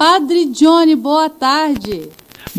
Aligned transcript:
Padre 0.00 0.46
Johnny, 0.46 0.96
boa 0.96 1.28
tarde. 1.28 2.10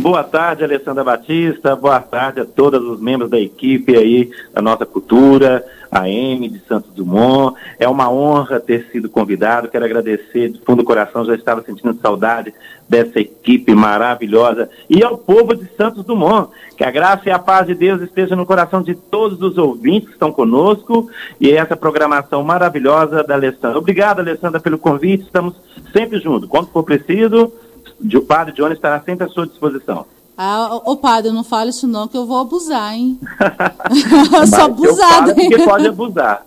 Boa 0.01 0.23
tarde, 0.23 0.63
Alessandra 0.63 1.03
Batista. 1.03 1.75
Boa 1.75 1.99
tarde 1.99 2.39
a 2.39 2.45
todos 2.45 2.81
os 2.81 2.99
membros 2.99 3.29
da 3.29 3.39
equipe 3.39 3.95
aí 3.95 4.31
da 4.51 4.59
nossa 4.59 4.83
cultura, 4.83 5.63
a 5.91 6.09
M 6.09 6.49
de 6.49 6.57
Santos 6.65 6.91
Dumont. 6.95 7.55
É 7.77 7.87
uma 7.87 8.11
honra 8.11 8.59
ter 8.59 8.89
sido 8.91 9.07
convidado. 9.07 9.67
Quero 9.67 9.85
agradecer 9.85 10.49
de 10.49 10.59
fundo 10.61 10.77
do 10.77 10.85
coração. 10.85 11.23
Já 11.23 11.35
estava 11.35 11.61
sentindo 11.61 11.93
saudade 12.01 12.51
dessa 12.89 13.19
equipe 13.19 13.75
maravilhosa 13.75 14.71
e 14.89 15.03
ao 15.03 15.19
povo 15.19 15.55
de 15.55 15.69
Santos 15.77 16.03
Dumont. 16.03 16.49
Que 16.75 16.83
a 16.83 16.89
graça 16.89 17.29
e 17.29 17.31
a 17.31 17.37
paz 17.37 17.67
de 17.67 17.75
Deus 17.75 18.01
esteja 18.01 18.35
no 18.35 18.43
coração 18.43 18.81
de 18.81 18.95
todos 18.95 19.39
os 19.39 19.55
ouvintes 19.55 20.07
que 20.07 20.13
estão 20.13 20.31
conosco 20.31 21.11
e 21.39 21.51
essa 21.51 21.77
programação 21.77 22.41
maravilhosa 22.41 23.23
da 23.23 23.35
Alessandra. 23.35 23.77
Obrigado, 23.77 24.19
Alessandra, 24.19 24.59
pelo 24.59 24.79
convite. 24.79 25.25
Estamos 25.25 25.53
sempre 25.93 26.19
juntos. 26.19 26.49
Quando 26.49 26.69
for 26.69 26.81
preciso 26.81 27.53
o 28.17 28.21
padre 28.21 28.53
Johnny 28.53 28.73
estará 28.73 29.01
sempre 29.01 29.25
à 29.25 29.29
sua 29.29 29.47
disposição. 29.47 30.05
Ah, 30.43 30.81
ô 30.85 30.95
padre, 30.95 31.31
não 31.31 31.43
fale 31.43 31.69
isso 31.69 31.85
não, 31.85 32.07
que 32.07 32.17
eu 32.17 32.25
vou 32.25 32.39
abusar, 32.39 32.95
hein? 32.95 33.19
eu 34.33 34.47
sou 34.47 34.61
abusada, 34.61 35.39
hein? 35.39 35.49
Porque 35.49 35.63
pode 35.63 35.87
abusar. 35.87 36.43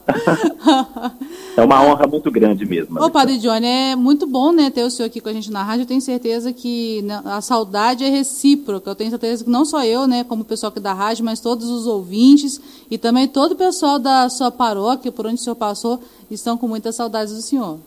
é 1.56 1.62
uma 1.62 1.80
honra 1.80 2.04
muito 2.04 2.28
grande 2.28 2.66
mesmo. 2.66 3.00
Ô 3.00 3.08
padre 3.08 3.38
Johnny, 3.38 3.66
é 3.66 3.94
muito 3.94 4.26
bom, 4.26 4.50
né, 4.50 4.68
ter 4.68 4.82
o 4.82 4.90
senhor 4.90 5.06
aqui 5.06 5.20
com 5.20 5.28
a 5.28 5.32
gente 5.32 5.48
na 5.48 5.62
rádio. 5.62 5.82
Eu 5.82 5.86
tenho 5.86 6.00
certeza 6.00 6.52
que 6.52 7.02
né, 7.02 7.22
a 7.24 7.40
saudade 7.40 8.02
é 8.02 8.08
recíproca. 8.08 8.90
Eu 8.90 8.96
tenho 8.96 9.10
certeza 9.10 9.44
que 9.44 9.50
não 9.50 9.64
só 9.64 9.84
eu, 9.84 10.08
né, 10.08 10.24
como 10.24 10.42
o 10.42 10.44
pessoal 10.44 10.70
aqui 10.70 10.80
da 10.80 10.92
rádio, 10.92 11.24
mas 11.24 11.38
todos 11.38 11.70
os 11.70 11.86
ouvintes 11.86 12.60
e 12.90 12.98
também 12.98 13.28
todo 13.28 13.52
o 13.52 13.56
pessoal 13.56 14.00
da 14.00 14.28
sua 14.28 14.50
paróquia, 14.50 15.12
por 15.12 15.26
onde 15.26 15.36
o 15.36 15.38
senhor 15.38 15.54
passou, 15.54 16.00
estão 16.28 16.56
com 16.56 16.66
muitas 16.66 16.96
saudades 16.96 17.32
do 17.32 17.42
senhor. 17.42 17.78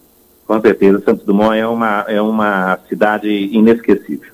Com 0.48 0.62
certeza, 0.62 1.04
Santos 1.04 1.26
Dumont 1.26 1.58
é 1.58 1.68
uma, 1.68 2.06
é 2.08 2.22
uma 2.22 2.80
cidade 2.88 3.28
inesquecível. 3.28 4.32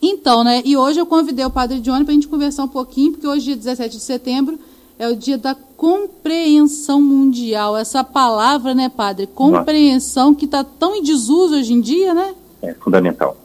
Então, 0.00 0.44
né? 0.44 0.60
E 0.64 0.76
hoje 0.76 1.00
eu 1.00 1.06
convidei 1.06 1.44
o 1.44 1.50
Padre 1.50 1.80
Johnny 1.80 2.04
para 2.04 2.12
a 2.12 2.14
gente 2.14 2.28
conversar 2.28 2.64
um 2.64 2.68
pouquinho, 2.68 3.12
porque 3.12 3.26
hoje, 3.26 3.46
dia 3.46 3.56
17 3.56 3.96
de 3.96 4.02
setembro, 4.02 4.58
é 4.98 5.08
o 5.08 5.16
dia 5.16 5.38
da 5.38 5.54
compreensão 5.54 7.00
mundial. 7.00 7.76
Essa 7.76 8.04
palavra, 8.04 8.74
né, 8.74 8.90
Padre? 8.94 9.26
Compreensão 9.26 10.28
Nossa. 10.28 10.38
que 10.38 10.44
está 10.44 10.62
tão 10.62 10.94
em 10.96 11.02
desuso 11.02 11.56
hoje 11.56 11.72
em 11.72 11.80
dia, 11.80 12.12
né? 12.12 12.34
É 12.62 12.74
fundamental. 12.74 13.38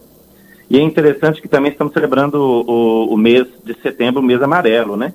E 0.70 0.78
é 0.78 0.82
interessante 0.82 1.42
que 1.42 1.48
também 1.48 1.72
estamos 1.72 1.94
celebrando 1.94 2.38
o, 2.38 3.14
o 3.14 3.18
mês 3.18 3.48
de 3.64 3.74
setembro, 3.82 4.22
o 4.22 4.26
mês 4.26 4.42
amarelo, 4.42 4.98
né? 4.98 5.14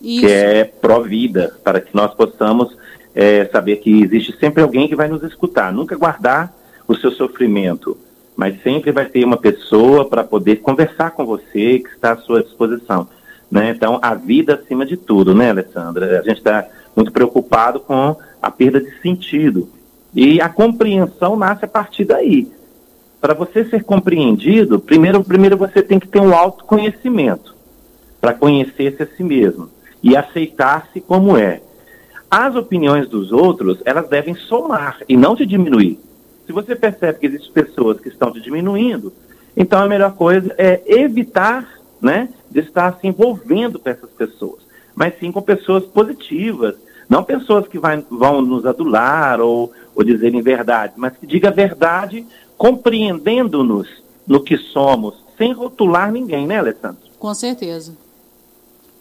Isso. 0.00 0.26
Que 0.26 0.32
é 0.32 0.64
pró-vida, 0.64 1.56
para 1.64 1.80
que 1.80 1.94
nós 1.94 2.14
possamos 2.14 2.76
é, 3.16 3.46
saber 3.46 3.76
que 3.76 4.02
existe 4.02 4.36
sempre 4.38 4.62
alguém 4.62 4.86
que 4.86 4.94
vai 4.94 5.08
nos 5.08 5.22
escutar, 5.22 5.72
nunca 5.72 5.96
guardar 5.96 6.54
o 6.86 6.94
seu 6.94 7.10
sofrimento, 7.10 7.96
mas 8.36 8.62
sempre 8.62 8.92
vai 8.92 9.06
ter 9.06 9.24
uma 9.24 9.38
pessoa 9.38 10.04
para 10.04 10.22
poder 10.22 10.56
conversar 10.56 11.12
com 11.12 11.24
você 11.24 11.78
que 11.78 11.88
está 11.88 12.12
à 12.12 12.16
sua 12.18 12.42
disposição. 12.42 13.08
Né? 13.50 13.70
Então, 13.70 13.98
a 14.02 14.14
vida 14.14 14.54
acima 14.54 14.84
de 14.84 14.98
tudo, 14.98 15.34
né, 15.34 15.48
Alessandra? 15.48 16.20
A 16.20 16.22
gente 16.22 16.38
está 16.38 16.66
muito 16.94 17.10
preocupado 17.10 17.80
com 17.80 18.14
a 18.42 18.50
perda 18.50 18.80
de 18.80 19.00
sentido. 19.00 19.70
E 20.14 20.38
a 20.40 20.50
compreensão 20.50 21.36
nasce 21.36 21.64
a 21.64 21.68
partir 21.68 22.04
daí. 22.04 22.50
Para 23.18 23.32
você 23.32 23.64
ser 23.64 23.82
compreendido, 23.82 24.78
primeiro, 24.78 25.24
primeiro 25.24 25.56
você 25.56 25.82
tem 25.82 25.98
que 25.98 26.08
ter 26.08 26.20
um 26.20 26.34
autoconhecimento 26.34 27.54
para 28.20 28.34
conhecer-se 28.34 29.02
a 29.02 29.06
si 29.06 29.24
mesmo 29.24 29.70
e 30.02 30.14
aceitar-se 30.14 31.00
como 31.00 31.36
é. 31.36 31.62
As 32.30 32.54
opiniões 32.54 33.08
dos 33.08 33.32
outros, 33.32 33.78
elas 33.84 34.08
devem 34.08 34.34
somar 34.34 35.00
e 35.08 35.16
não 35.16 35.36
te 35.36 35.46
diminuir. 35.46 35.98
Se 36.46 36.52
você 36.52 36.74
percebe 36.74 37.18
que 37.18 37.26
existem 37.26 37.52
pessoas 37.52 38.00
que 38.00 38.08
estão 38.08 38.32
te 38.32 38.40
diminuindo, 38.40 39.12
então 39.56 39.82
a 39.82 39.88
melhor 39.88 40.14
coisa 40.14 40.54
é 40.58 40.82
evitar 40.86 41.68
né, 42.00 42.28
de 42.50 42.60
estar 42.60 42.98
se 43.00 43.06
envolvendo 43.06 43.78
com 43.78 43.88
essas 43.88 44.10
pessoas, 44.10 44.60
mas 44.94 45.18
sim 45.18 45.32
com 45.32 45.40
pessoas 45.40 45.84
positivas, 45.84 46.74
não 47.08 47.22
pessoas 47.24 47.66
que 47.68 47.78
vai, 47.78 48.04
vão 48.10 48.42
nos 48.42 48.66
adular 48.66 49.40
ou, 49.40 49.72
ou 49.94 50.04
dizerem 50.04 50.42
verdade, 50.42 50.94
mas 50.96 51.16
que 51.16 51.26
diga 51.26 51.48
a 51.48 51.52
verdade 51.52 52.26
compreendendo-nos 52.56 53.88
no 54.26 54.42
que 54.42 54.56
somos, 54.56 55.14
sem 55.38 55.52
rotular 55.52 56.10
ninguém, 56.10 56.46
né, 56.46 56.58
Alessandro? 56.58 57.02
Com 57.18 57.32
certeza. 57.34 57.96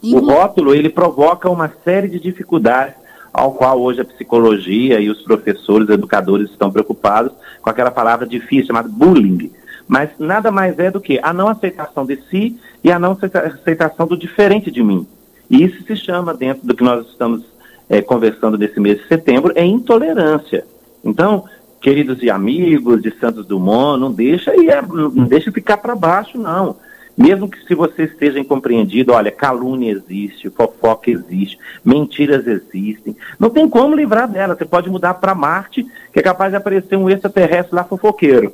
O 0.03 0.19
rótulo, 0.19 0.75
ele 0.75 0.89
provoca 0.89 1.49
uma 1.49 1.73
série 1.83 2.07
de 2.07 2.19
dificuldades 2.19 3.04
ao 3.37 3.51
qual 3.51 3.81
hoje 3.81 3.99
a 3.99 4.05
psicologia 4.05 4.99
e 5.01 5.09
os 5.09 5.21
professores, 5.21 5.89
educadores 5.89 6.49
estão 6.49 6.71
preocupados 6.71 7.33
com 7.61 7.69
aquela 7.69 7.91
palavra 7.91 8.25
difícil 8.25 8.67
chamada 8.67 8.87
bullying. 8.87 9.51
Mas 9.85 10.09
nada 10.17 10.51
mais 10.51 10.79
é 10.79 10.89
do 10.89 11.01
que 11.01 11.19
a 11.21 11.33
não 11.33 11.49
aceitação 11.49 12.05
de 12.05 12.17
si 12.29 12.57
e 12.81 12.89
a 12.89 12.97
não 12.97 13.17
aceitação 13.21 14.07
do 14.07 14.17
diferente 14.17 14.71
de 14.71 14.81
mim. 14.81 15.05
E 15.49 15.63
isso 15.63 15.83
se 15.83 15.97
chama, 15.97 16.33
dentro 16.33 16.65
do 16.65 16.73
que 16.73 16.83
nós 16.83 17.05
estamos 17.07 17.43
é, 17.89 18.01
conversando 18.01 18.57
nesse 18.57 18.79
mês 18.79 18.99
de 18.99 19.07
setembro, 19.07 19.51
é 19.53 19.65
intolerância. 19.65 20.65
Então, 21.03 21.43
queridos 21.81 22.23
e 22.23 22.29
amigos 22.29 23.01
de 23.01 23.11
Santos 23.19 23.45
Dumont, 23.45 23.99
não 23.99 24.13
deixa, 24.13 24.55
ir, 24.55 24.81
não 24.87 25.25
deixa 25.25 25.51
ficar 25.51 25.77
para 25.77 25.93
baixo, 25.93 26.37
não. 26.37 26.77
Mesmo 27.17 27.49
que 27.49 27.63
se 27.65 27.73
você 27.73 28.03
esteja 28.03 28.39
incompreendido, 28.39 29.13
olha, 29.13 29.31
calúnia 29.31 29.91
existe, 29.91 30.49
fofoca 30.49 31.09
existe, 31.09 31.57
mentiras 31.83 32.45
existem. 32.45 33.15
Não 33.39 33.49
tem 33.49 33.69
como 33.69 33.95
livrar 33.95 34.29
dela. 34.29 34.55
Você 34.55 34.65
pode 34.65 34.89
mudar 34.89 35.13
para 35.15 35.33
Marte, 35.33 35.85
que 36.11 36.19
é 36.19 36.21
capaz 36.21 36.51
de 36.51 36.57
aparecer 36.57 36.97
um 36.97 37.09
extraterrestre 37.09 37.73
lá 37.73 37.85
fofoqueiro. 37.85 38.53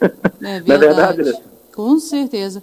É 0.00 0.60
verdade. 0.60 0.64
Não 0.66 0.74
é 0.74 0.78
verdade, 0.78 1.42
Com 1.74 1.98
certeza. 1.98 2.62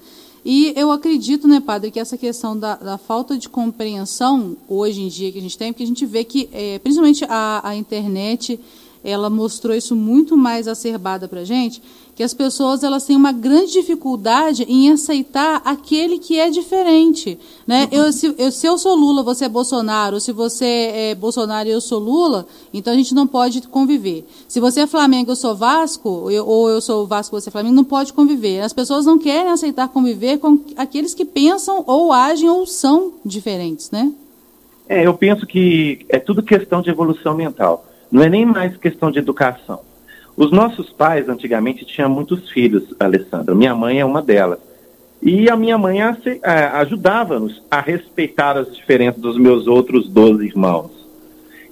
E 0.50 0.74
eu 0.78 0.92
acredito, 0.92 1.48
né, 1.48 1.60
padre, 1.60 1.92
que 1.92 2.00
essa 2.00 2.18
questão 2.18 2.58
da, 2.58 2.76
da, 2.76 2.98
falta 2.98 3.38
de 3.38 3.50
compreensão 3.50 4.56
hoje 4.68 5.02
em 5.02 5.10
dia 5.10 5.30
que 5.30 5.40
a 5.40 5.42
gente 5.42 5.58
tem, 5.58 5.74
porque 5.74 5.84
a 5.84 5.88
gente 5.88 6.06
vê 6.06 6.24
que, 6.24 6.50
é, 6.54 6.80
principalmente 6.80 7.26
a, 7.28 7.68
a 7.68 7.76
internet, 7.76 8.58
ela 9.08 9.30
mostrou 9.30 9.74
isso 9.74 9.96
muito 9.96 10.36
mais 10.36 10.68
acerbada 10.68 11.30
para 11.30 11.40
a 11.40 11.44
gente, 11.46 11.82
que 12.14 12.22
as 12.22 12.34
pessoas 12.34 12.84
elas 12.84 13.06
têm 13.06 13.16
uma 13.16 13.32
grande 13.32 13.72
dificuldade 13.72 14.66
em 14.68 14.92
aceitar 14.92 15.62
aquele 15.64 16.20
que 16.20 16.38
é 16.38 16.50
diferente. 16.50 17.40
Né? 17.66 17.84
Uhum. 17.84 17.98
Eu, 17.98 18.12
se, 18.12 18.36
eu, 18.38 18.52
se 18.52 18.68
eu 18.68 18.78
sou 18.78 18.96
Lula, 18.96 19.24
você 19.24 19.46
é 19.46 19.50
Bolsonaro, 19.50 20.20
se 20.20 20.34
você 20.34 20.92
é 20.94 21.16
Bolsonaro 21.16 21.70
e 21.70 21.72
eu 21.72 21.80
sou 21.80 22.00
Lula, 22.00 22.46
então 22.74 22.92
a 22.92 22.96
gente 22.98 23.16
não 23.16 23.26
pode 23.26 23.62
conviver. 23.70 24.26
Se 24.46 24.60
você 24.60 24.82
é 24.82 24.88
Flamengo, 24.88 25.32
eu 25.32 25.36
sou 25.38 25.56
Vasco, 25.56 26.30
eu, 26.30 26.46
ou 26.46 26.70
eu 26.70 26.82
sou 26.82 27.08
Vasco, 27.08 27.40
você 27.40 27.48
é 27.48 27.52
Flamengo, 27.52 27.76
não 27.76 27.86
pode 27.86 28.12
conviver. 28.12 28.60
As 28.60 28.74
pessoas 28.74 29.06
não 29.06 29.18
querem 29.18 29.52
aceitar 29.52 29.88
conviver 29.88 30.40
com 30.40 30.60
aqueles 30.76 31.14
que 31.14 31.24
pensam 31.24 31.82
ou 31.88 32.12
agem 32.12 32.50
ou 32.50 32.66
são 32.66 33.14
diferentes, 33.24 33.90
né? 33.90 34.12
É, 34.90 35.06
eu 35.06 35.14
penso 35.14 35.46
que 35.46 36.06
é 36.10 36.20
tudo 36.20 36.44
questão 36.44 36.82
de 36.82 36.90
evolução 36.90 37.36
mental. 37.36 37.87
Não 38.12 38.24
é 38.24 38.30
nem 38.30 38.46
mais 38.46 38.76
questão 38.78 39.12
de 39.12 39.20
educação. 39.20 39.82
Os 40.36 40.52
nossos 40.52 40.92
pais, 40.92 41.28
antigamente, 41.28 41.86
tinham 41.86 42.10
muitos 42.10 42.50
filhos, 42.50 42.94
Alessandra. 43.00 43.56
Minha 43.56 43.76
mãe 43.76 44.00
é 44.00 44.06
uma 44.06 44.22
delas. 44.22 44.60
E 45.22 45.50
a 45.50 45.56
minha 45.56 45.78
mãe 45.78 46.00
ajudava-nos 46.74 47.64
a 47.72 47.82
respeitar 47.82 48.56
as 48.56 48.74
diferenças 48.76 49.20
dos 49.20 49.38
meus 49.38 49.66
outros 49.68 50.08
12 50.08 50.46
irmãos. 50.46 50.92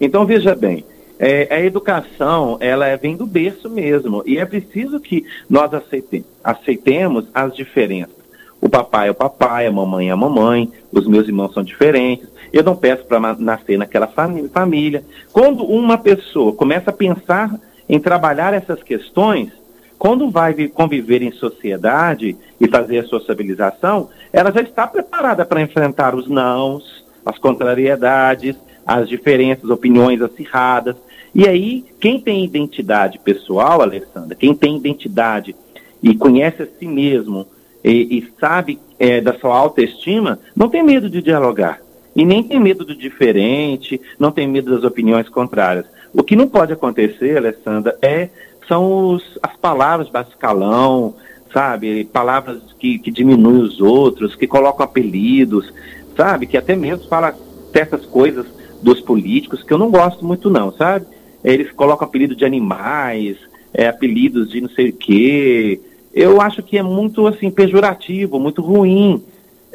Então, 0.02 0.26
veja 0.26 0.56
bem, 0.56 0.84
é, 1.20 1.48
a 1.54 1.62
educação, 1.62 2.58
ela 2.60 2.88
é, 2.88 2.98
vem 2.98 3.16
do 3.16 3.26
berço 3.26 3.70
mesmo. 3.70 4.24
E 4.26 4.38
é 4.38 4.46
preciso 4.46 5.00
que 5.00 5.26
nós 5.50 5.74
aceitemos, 5.74 6.28
aceitemos 6.44 7.26
as 7.34 7.56
diferenças. 7.56 8.16
O 8.60 8.68
papai 8.68 9.10
é 9.10 9.12
o 9.12 9.16
papai, 9.16 9.68
a 9.68 9.72
mamãe 9.72 10.10
é 10.10 10.12
a 10.12 10.18
mamãe, 10.18 10.72
os 10.92 11.08
meus 11.08 11.28
irmãos 11.28 11.54
são 11.54 11.64
diferentes. 11.64 12.28
Eu 12.56 12.64
não 12.64 12.74
peço 12.74 13.04
para 13.04 13.20
nascer 13.36 13.78
naquela 13.78 14.08
família. 14.08 15.04
Quando 15.34 15.66
uma 15.66 15.98
pessoa 15.98 16.54
começa 16.54 16.90
a 16.90 16.94
pensar 16.94 17.54
em 17.90 18.00
trabalhar 18.00 18.54
essas 18.54 18.82
questões, 18.82 19.52
quando 20.00 20.32
vai 20.32 20.70
conviver 20.70 21.22
em 21.22 21.34
sociedade 21.34 22.38
e 22.58 22.66
fazer 22.70 23.00
a 23.00 23.08
sociabilização, 23.08 24.08
ela 24.32 24.54
já 24.54 24.62
está 24.62 24.88
preparada 24.88 25.46
para 25.46 25.62
enfrentar 25.62 26.16
os 26.16 26.30
nãos, 26.30 27.06
as 27.26 27.38
contrariedades, 27.38 28.56
as 28.88 29.10
diferenças, 29.10 29.70
opiniões 29.70 30.22
acirradas. 30.22 30.96
E 31.34 31.46
aí, 31.50 31.84
quem 32.00 32.22
tem 32.22 32.46
identidade 32.46 33.20
pessoal, 33.20 33.82
Alessandra, 33.82 34.34
quem 34.34 34.56
tem 34.56 34.78
identidade 34.78 35.54
e 36.02 36.16
conhece 36.16 36.64
a 36.64 36.68
si 36.68 36.88
mesmo 36.88 37.48
e, 37.84 38.18
e 38.18 38.34
sabe 38.40 38.80
é, 38.98 39.20
da 39.20 39.34
sua 39.34 39.58
autoestima, 39.58 40.40
não 40.56 40.70
tem 40.70 40.82
medo 40.82 41.10
de 41.10 41.22
dialogar. 41.22 41.84
E 42.16 42.24
nem 42.24 42.42
tem 42.42 42.60
medo 42.60 42.86
do 42.86 42.96
diferente, 42.96 44.00
não 44.18 44.32
tem 44.32 44.48
medo 44.48 44.74
das 44.74 44.84
opiniões 44.84 45.28
contrárias. 45.28 45.86
O 46.14 46.24
que 46.24 46.36
não 46.36 46.48
pode 46.48 46.72
acontecer, 46.72 47.38
Alessandra, 47.38 47.98
é, 48.02 48.30
são 48.68 49.14
os, 49.14 49.38
as 49.44 49.56
palavras 49.58 50.10
bascalão, 50.10 51.16
sabe? 51.52 52.06
Palavras 52.06 52.62
que, 52.80 53.00
que 53.00 53.12
diminuem 53.12 53.62
os 53.62 53.82
outros, 53.82 54.36
que 54.36 54.48
colocam 54.48 54.86
apelidos, 54.86 55.74
sabe? 56.16 56.48
Que 56.48 56.58
até 56.58 56.76
mesmo 56.76 57.08
fala 57.08 57.36
certas 57.74 58.06
coisas 58.06 58.46
dos 58.82 59.02
políticos 59.02 59.64
que 59.64 59.74
eu 59.74 59.78
não 59.78 59.92
gosto 59.92 60.26
muito 60.26 60.50
não, 60.50 60.72
sabe? 60.72 61.06
Eles 61.44 61.72
colocam 61.72 62.08
apelido 62.08 62.36
de 62.36 62.46
animais, 62.46 63.38
é, 63.74 63.88
apelidos 63.88 64.50
de 64.50 64.62
não 64.62 64.70
sei 64.70 64.90
o 64.90 64.94
quê, 64.94 65.82
eu 66.16 66.40
acho 66.40 66.64
que 66.64 66.78
é 66.78 66.82
muito 66.82 67.28
assim 67.28 67.52
pejorativo, 67.52 68.40
muito 68.40 68.62
ruim. 68.62 69.22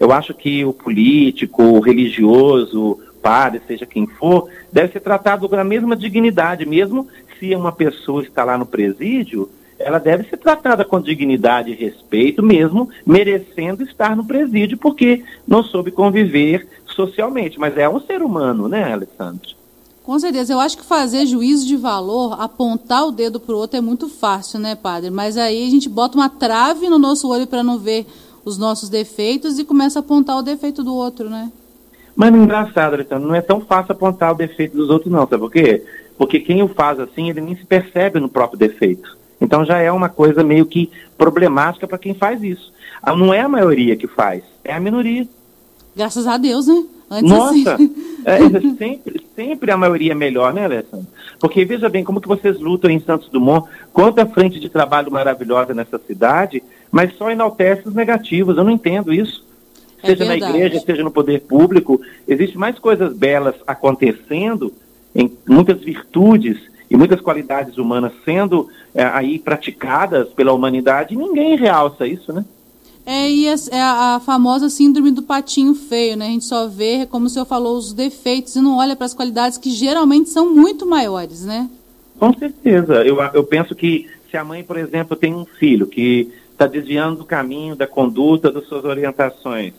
Eu 0.01 0.11
acho 0.11 0.33
que 0.33 0.65
o 0.65 0.73
político, 0.73 1.63
o 1.63 1.81
religioso, 1.81 2.99
padre, 3.23 3.61
seja 3.69 3.85
quem 3.85 4.07
for, 4.07 4.49
deve 4.73 4.95
ser 4.95 5.01
tratado 5.01 5.47
com 5.47 5.55
a 5.55 5.63
mesma 5.63 5.95
dignidade, 5.95 6.65
mesmo 6.65 7.07
se 7.39 7.55
uma 7.55 7.71
pessoa 7.71 8.23
está 8.23 8.43
lá 8.43 8.57
no 8.57 8.65
presídio, 8.65 9.51
ela 9.79 9.99
deve 9.99 10.25
ser 10.25 10.39
tratada 10.39 10.85
com 10.85 11.01
dignidade 11.01 11.71
e 11.71 11.75
respeito, 11.75 12.43
mesmo 12.43 12.89
merecendo 13.05 13.83
estar 13.83 14.17
no 14.17 14.25
presídio, 14.25 14.79
porque 14.79 15.23
não 15.47 15.63
soube 15.63 15.91
conviver 15.91 16.67
socialmente. 16.87 17.59
Mas 17.59 17.77
é 17.77 17.89
um 17.89 18.01
ser 18.01 18.23
humano, 18.23 18.69
né, 18.69 18.93
Alessandro? 18.93 19.61
Com 20.03 20.19
certeza. 20.19 20.53
Eu 20.53 20.61
acho 20.61 20.77
que 20.77 20.85
fazer 20.85 21.25
juízo 21.25 21.67
de 21.67 21.77
valor, 21.77 22.41
apontar 22.41 23.07
o 23.07 23.13
dedo 23.13 23.39
para 23.39 23.55
o 23.55 23.59
outro 23.59 23.79
é 23.79 23.81
muito 23.81 24.09
fácil, 24.09 24.59
né, 24.59 24.75
padre? 24.75 25.09
Mas 25.09 25.37
aí 25.37 25.67
a 25.67 25.71
gente 25.71 25.89
bota 25.89 26.17
uma 26.17 26.29
trave 26.29 26.89
no 26.89 26.99
nosso 26.99 27.29
olho 27.29 27.47
para 27.47 27.63
não 27.63 27.79
ver 27.79 28.07
os 28.45 28.59
nossos 28.59 28.89
defeitos 28.89 29.59
e 29.59 29.65
começa 29.65 29.99
a 29.99 30.01
apontar 30.01 30.39
o 30.39 30.43
defeito 30.43 30.83
do 30.83 30.95
outro, 30.95 31.29
né? 31.29 31.51
Mas 32.15 32.35
engraçado, 32.35 32.95
Alessandro, 32.95 33.29
não 33.29 33.35
é 33.35 33.41
tão 33.41 33.61
fácil 33.61 33.93
apontar 33.93 34.33
o 34.33 34.37
defeito 34.37 34.77
dos 34.77 34.91
outros, 34.91 35.11
não, 35.11 35.27
sabe 35.27 35.39
por 35.39 35.51
quê? 35.51 35.85
Porque 36.19 36.41
quem 36.41 36.63
o 36.63 36.69
faz 36.69 37.01
assim, 37.01 37.31
ele 37.31 37.41
nem 37.41 37.57
se 37.57 37.65
percebe 37.65 38.21
no 38.21 38.29
próprio 38.29 38.59
defeito. 38.59 39.17
Então 39.41 39.65
já 39.65 39.79
é 39.79 39.91
uma 39.91 40.09
coisa 40.09 40.45
meio 40.45 40.67
que 40.67 40.91
problemática 41.17 41.87
para 41.87 41.99
quem 41.99 42.15
faz 42.15 42.43
isso. 42.43 42.73
Ah, 43.03 43.17
não 43.17 43.33
é 43.33 43.41
a 43.41 43.49
maioria 43.49 43.97
que 43.97 44.07
faz, 44.07 44.43
é 44.63 44.75
a 44.75 44.81
minoria. 44.81 45.27
Graças 45.97 46.27
a 46.27 46.37
Deus, 46.37 46.67
né? 46.67 46.85
Antes 47.11 47.31
Nossa, 47.31 47.75
assim. 47.75 47.95
é, 48.25 48.39
sempre, 48.77 49.27
sempre 49.35 49.71
a 49.73 49.77
maioria 49.77 50.13
é 50.13 50.15
melhor, 50.15 50.53
né, 50.53 50.65
Alessandro? 50.65 51.07
Porque 51.41 51.65
veja 51.65 51.89
bem 51.89 52.05
como 52.05 52.21
que 52.21 52.29
vocês 52.29 52.61
lutam 52.61 52.91
em 52.91 53.01
Santos 53.01 53.29
Dumont, 53.31 53.69
quanta 53.93 54.27
frente 54.27 54.61
de 54.61 54.69
trabalho 54.69 55.11
maravilhosa 55.11 55.75
nessa 55.75 55.99
cidade, 55.99 56.63
mas 56.91 57.17
só 57.17 57.31
enaltece 57.31 57.89
os 57.89 57.95
negativos. 57.95 58.57
Eu 58.57 58.65
não 58.65 58.71
entendo 58.71 59.13
isso. 59.13 59.45
É 60.03 60.09
seja 60.09 60.25
verdade. 60.25 60.41
na 60.41 60.49
igreja, 60.49 60.85
seja 60.85 61.03
no 61.03 61.11
poder 61.11 61.41
público, 61.43 62.01
existe 62.27 62.57
mais 62.57 62.79
coisas 62.79 63.13
belas 63.13 63.55
acontecendo, 63.67 64.73
em 65.15 65.31
muitas 65.49 65.81
virtudes 65.81 66.59
e 66.91 66.97
muitas 66.97 67.21
qualidades 67.21 67.77
humanas 67.79 68.13
sendo 68.25 68.69
é, 68.95 69.05
aí 69.05 69.39
praticadas 69.39 70.29
pela 70.31 70.53
humanidade, 70.53 71.15
e 71.15 71.17
ninguém 71.17 71.57
realça 71.57 72.07
isso, 72.07 72.33
né? 72.33 72.45
É, 73.07 73.31
e 73.31 73.49
a, 73.49 73.55
é 73.73 73.81
a 73.81 74.21
famosa 74.25 74.69
síndrome 74.69 75.11
do 75.11 75.23
patinho 75.23 75.75
feio, 75.75 76.17
né? 76.17 76.27
A 76.27 76.31
gente 76.31 76.45
só 76.45 76.67
vê, 76.69 77.07
como 77.07 77.27
o 77.27 77.29
senhor 77.29 77.45
falou, 77.45 77.77
os 77.77 77.93
defeitos 77.93 78.57
e 78.57 78.61
não 78.61 78.79
olha 78.79 78.95
para 78.95 79.07
as 79.07 79.15
qualidades 79.15 79.59
que 79.59 79.71
geralmente 79.71 80.29
são 80.31 80.55
muito 80.55 80.87
maiores, 80.87 81.45
né? 81.45 81.69
Com 82.19 82.33
certeza. 82.35 83.05
Eu, 83.05 83.19
eu 83.35 83.45
penso 83.45 83.75
que 83.75 84.07
se 84.31 84.37
a 84.37 84.45
mãe, 84.45 84.63
por 84.63 84.77
exemplo, 84.77 85.17
tem 85.17 85.35
um 85.35 85.45
filho 85.45 85.87
que 85.87 86.31
está 86.61 86.67
desviando 86.67 87.21
do 87.21 87.25
caminho, 87.25 87.75
da 87.75 87.87
conduta, 87.87 88.53
das 88.53 88.67
suas 88.67 88.85
orientações, 88.85 89.73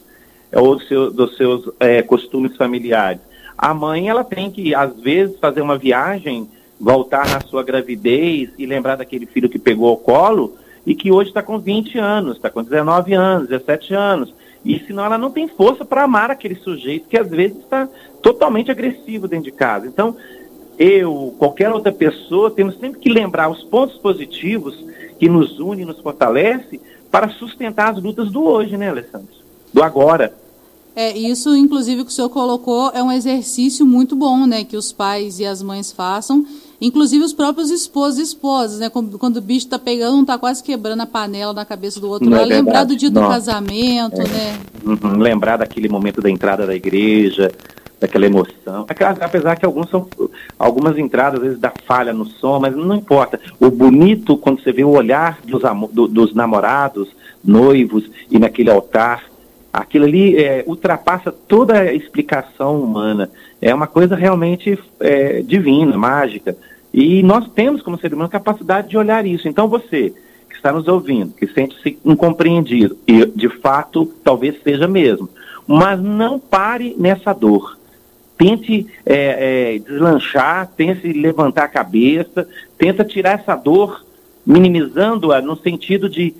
é, 0.51 0.60
ou 0.60 0.75
do 0.75 0.83
seu, 0.83 1.12
dos 1.12 1.38
seus 1.38 1.69
é, 1.80 2.01
costumes 2.01 2.57
familiares, 2.57 3.22
a 3.56 3.72
mãe 3.72 4.10
ela 4.10 4.24
tem 4.24 4.50
que, 4.50 4.74
às 4.74 5.00
vezes, 5.00 5.38
fazer 5.38 5.62
uma 5.62 5.78
viagem, 5.78 6.50
voltar 6.80 7.30
na 7.30 7.39
sua 7.42 7.62
gravidez 7.63 8.50
e 8.57 8.66
lembrar 8.66 8.95
daquele 8.95 9.28
filho 9.28 9.48
que 9.48 9.60
pegou 9.60 9.89
ao 9.89 9.98
colo 9.98 10.56
e 10.83 10.95
que 10.95 11.12
hoje 11.12 11.30
está 11.30 11.44
com 11.44 11.60
20 11.60 12.00
anos, 12.00 12.38
está 12.38 12.50
com 12.50 12.63
19 12.63 13.13
anos, 13.13 13.50
17 13.50 13.94
anos. 13.94 14.34
E 14.66 14.80
senão 14.80 15.06
ela 15.06 15.18
não 15.18 15.30
tem 15.30 15.48
força 15.48 15.86
para 15.86 16.04
amar 16.04 16.31
aquele 16.31 16.56
sujeito 16.56 17.07
que 17.07 17.18
às 17.18 17.30
vezes 17.30 17.57
está 17.57 17.88
totalmente 18.24 18.72
agressivo 18.72 19.27
dentro 19.27 19.45
de 19.45 19.51
casa. 19.51 19.86
Então, 19.86 20.16
eu, 20.80 21.36
qualquer 21.38 21.72
outra 21.72 21.92
pessoa, 21.92 22.50
temos 22.50 22.80
sempre 22.80 23.00
que 23.00 23.10
lembrar 23.10 23.50
os 23.50 23.63
pontos 23.63 23.98
positivos 23.98 24.90
que 25.21 25.29
nos 25.29 25.59
une, 25.59 25.85
nos 25.85 26.00
fortalece, 26.00 26.81
para 27.12 27.29
sustentar 27.29 27.94
as 27.94 28.01
lutas 28.01 28.31
do 28.31 28.44
hoje, 28.44 28.75
né, 28.75 28.89
Alessandro? 28.89 29.27
Do 29.71 29.83
agora. 29.83 30.33
É, 30.95 31.15
isso, 31.15 31.56
inclusive, 31.56 32.03
que 32.03 32.09
o 32.09 32.12
senhor 32.12 32.29
colocou, 32.29 32.89
é 32.91 33.03
um 33.03 33.12
exercício 33.12 33.85
muito 33.85 34.15
bom, 34.15 34.47
né, 34.47 34.63
que 34.63 34.75
os 34.75 34.91
pais 34.91 35.39
e 35.39 35.45
as 35.45 35.62
mães 35.62 35.91
façam 35.91 36.44
Inclusive 36.81 37.23
os 37.23 37.31
próprios 37.31 37.69
esposos 37.69 38.18
e 38.18 38.23
esposas, 38.23 38.79
né? 38.79 38.89
Quando, 38.89 39.38
o 39.38 39.41
bicho 39.41 39.68
está 39.68 39.77
pegando, 39.77 40.18
um 40.18 40.21
está 40.21 40.35
quase 40.39 40.63
quebrando 40.63 41.01
a 41.01 41.06
panela 41.06 41.53
na 41.53 41.63
cabeça 41.63 42.00
do 42.00 42.09
outro. 42.09 42.33
É 42.33 42.44
lembrar 42.44 42.85
do 42.85 42.95
dia 42.95 43.12
do 43.12 43.19
casamento, 43.19 44.19
é. 44.19 44.27
né? 44.27 44.59
Uhum. 44.83 45.19
Lembrar 45.19 45.57
daquele 45.57 45.88
momento 45.88 46.21
da 46.21 46.29
entrada 46.29 46.65
da 46.65 46.74
igreja, 46.74 47.51
daquela 48.01 48.25
emoção. 48.25 48.88
Apesar 49.21 49.56
que 49.56 49.65
alguns 49.65 49.88
são, 49.88 50.07
algumas 50.57 50.98
entradas 50.98 51.36
às 51.39 51.45
vezes 51.45 51.59
dá 51.59 51.71
falha 51.86 52.12
no 52.12 52.25
som, 52.25 52.59
mas 52.59 52.75
não 52.75 52.95
importa. 52.95 53.39
O 53.59 53.69
bonito 53.69 54.36
quando 54.36 54.59
você 54.62 54.71
vê 54.71 54.83
o 54.83 54.89
olhar 54.89 55.38
dos, 55.44 55.62
do, 55.94 56.07
dos 56.07 56.33
namorados, 56.33 57.15
noivos 57.44 58.09
e 58.31 58.39
naquele 58.39 58.71
altar, 58.71 59.24
aquilo 59.71 60.06
ali 60.06 60.36
é, 60.36 60.63
ultrapassa 60.65 61.31
toda 61.31 61.80
a 61.80 61.94
explicação 61.94 62.81
humana. 62.81 63.30
É 63.62 63.74
uma 63.74 63.88
coisa 63.88 64.15
realmente 64.15 64.80
é, 65.00 65.44
divina, 65.44 65.95
mágica. 65.95 66.57
E 66.92 67.21
nós 67.21 67.48
temos, 67.51 67.83
como 67.83 68.00
ser 68.00 68.13
humano, 68.13 68.27
capacidade 68.27 68.89
de 68.89 68.98
olhar 68.98 69.25
isso. 69.27 69.48
Então, 69.48 69.68
você 69.68 70.12
que 70.50 70.56
está 70.56 70.71
nos 70.71 70.88
ouvindo, 70.88 71.33
que 71.33 71.45
sente-se 71.48 72.00
incompreendido, 72.03 72.98
e 73.07 73.25
de 73.27 73.48
fato 73.48 74.12
talvez 74.24 74.62
seja 74.63 74.88
mesmo, 74.88 75.30
mas 75.68 76.01
não 76.01 76.39
pare 76.39 76.95
nessa 76.98 77.31
dor. 77.31 77.80
Tente 78.41 78.88
é, 79.05 79.75
é, 79.75 79.79
deslanchar, 79.79 80.67
tente 80.75 81.13
levantar 81.13 81.65
a 81.65 81.67
cabeça, 81.67 82.49
tenta 82.75 83.05
tirar 83.05 83.39
essa 83.39 83.55
dor, 83.55 84.03
minimizando-a 84.43 85.39
no 85.39 85.55
sentido 85.55 86.09
de 86.09 86.33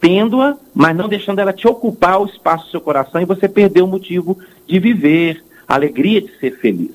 tendo-a, 0.00 0.56
mas 0.72 0.96
não 0.96 1.08
deixando 1.08 1.40
ela 1.40 1.52
te 1.52 1.66
ocupar 1.66 2.22
o 2.22 2.26
espaço 2.26 2.66
do 2.66 2.70
seu 2.70 2.80
coração 2.80 3.20
e 3.20 3.24
você 3.24 3.48
perder 3.48 3.82
o 3.82 3.88
motivo 3.88 4.38
de 4.68 4.78
viver, 4.78 5.42
a 5.66 5.74
alegria 5.74 6.20
de 6.20 6.30
ser 6.38 6.58
feliz. 6.58 6.92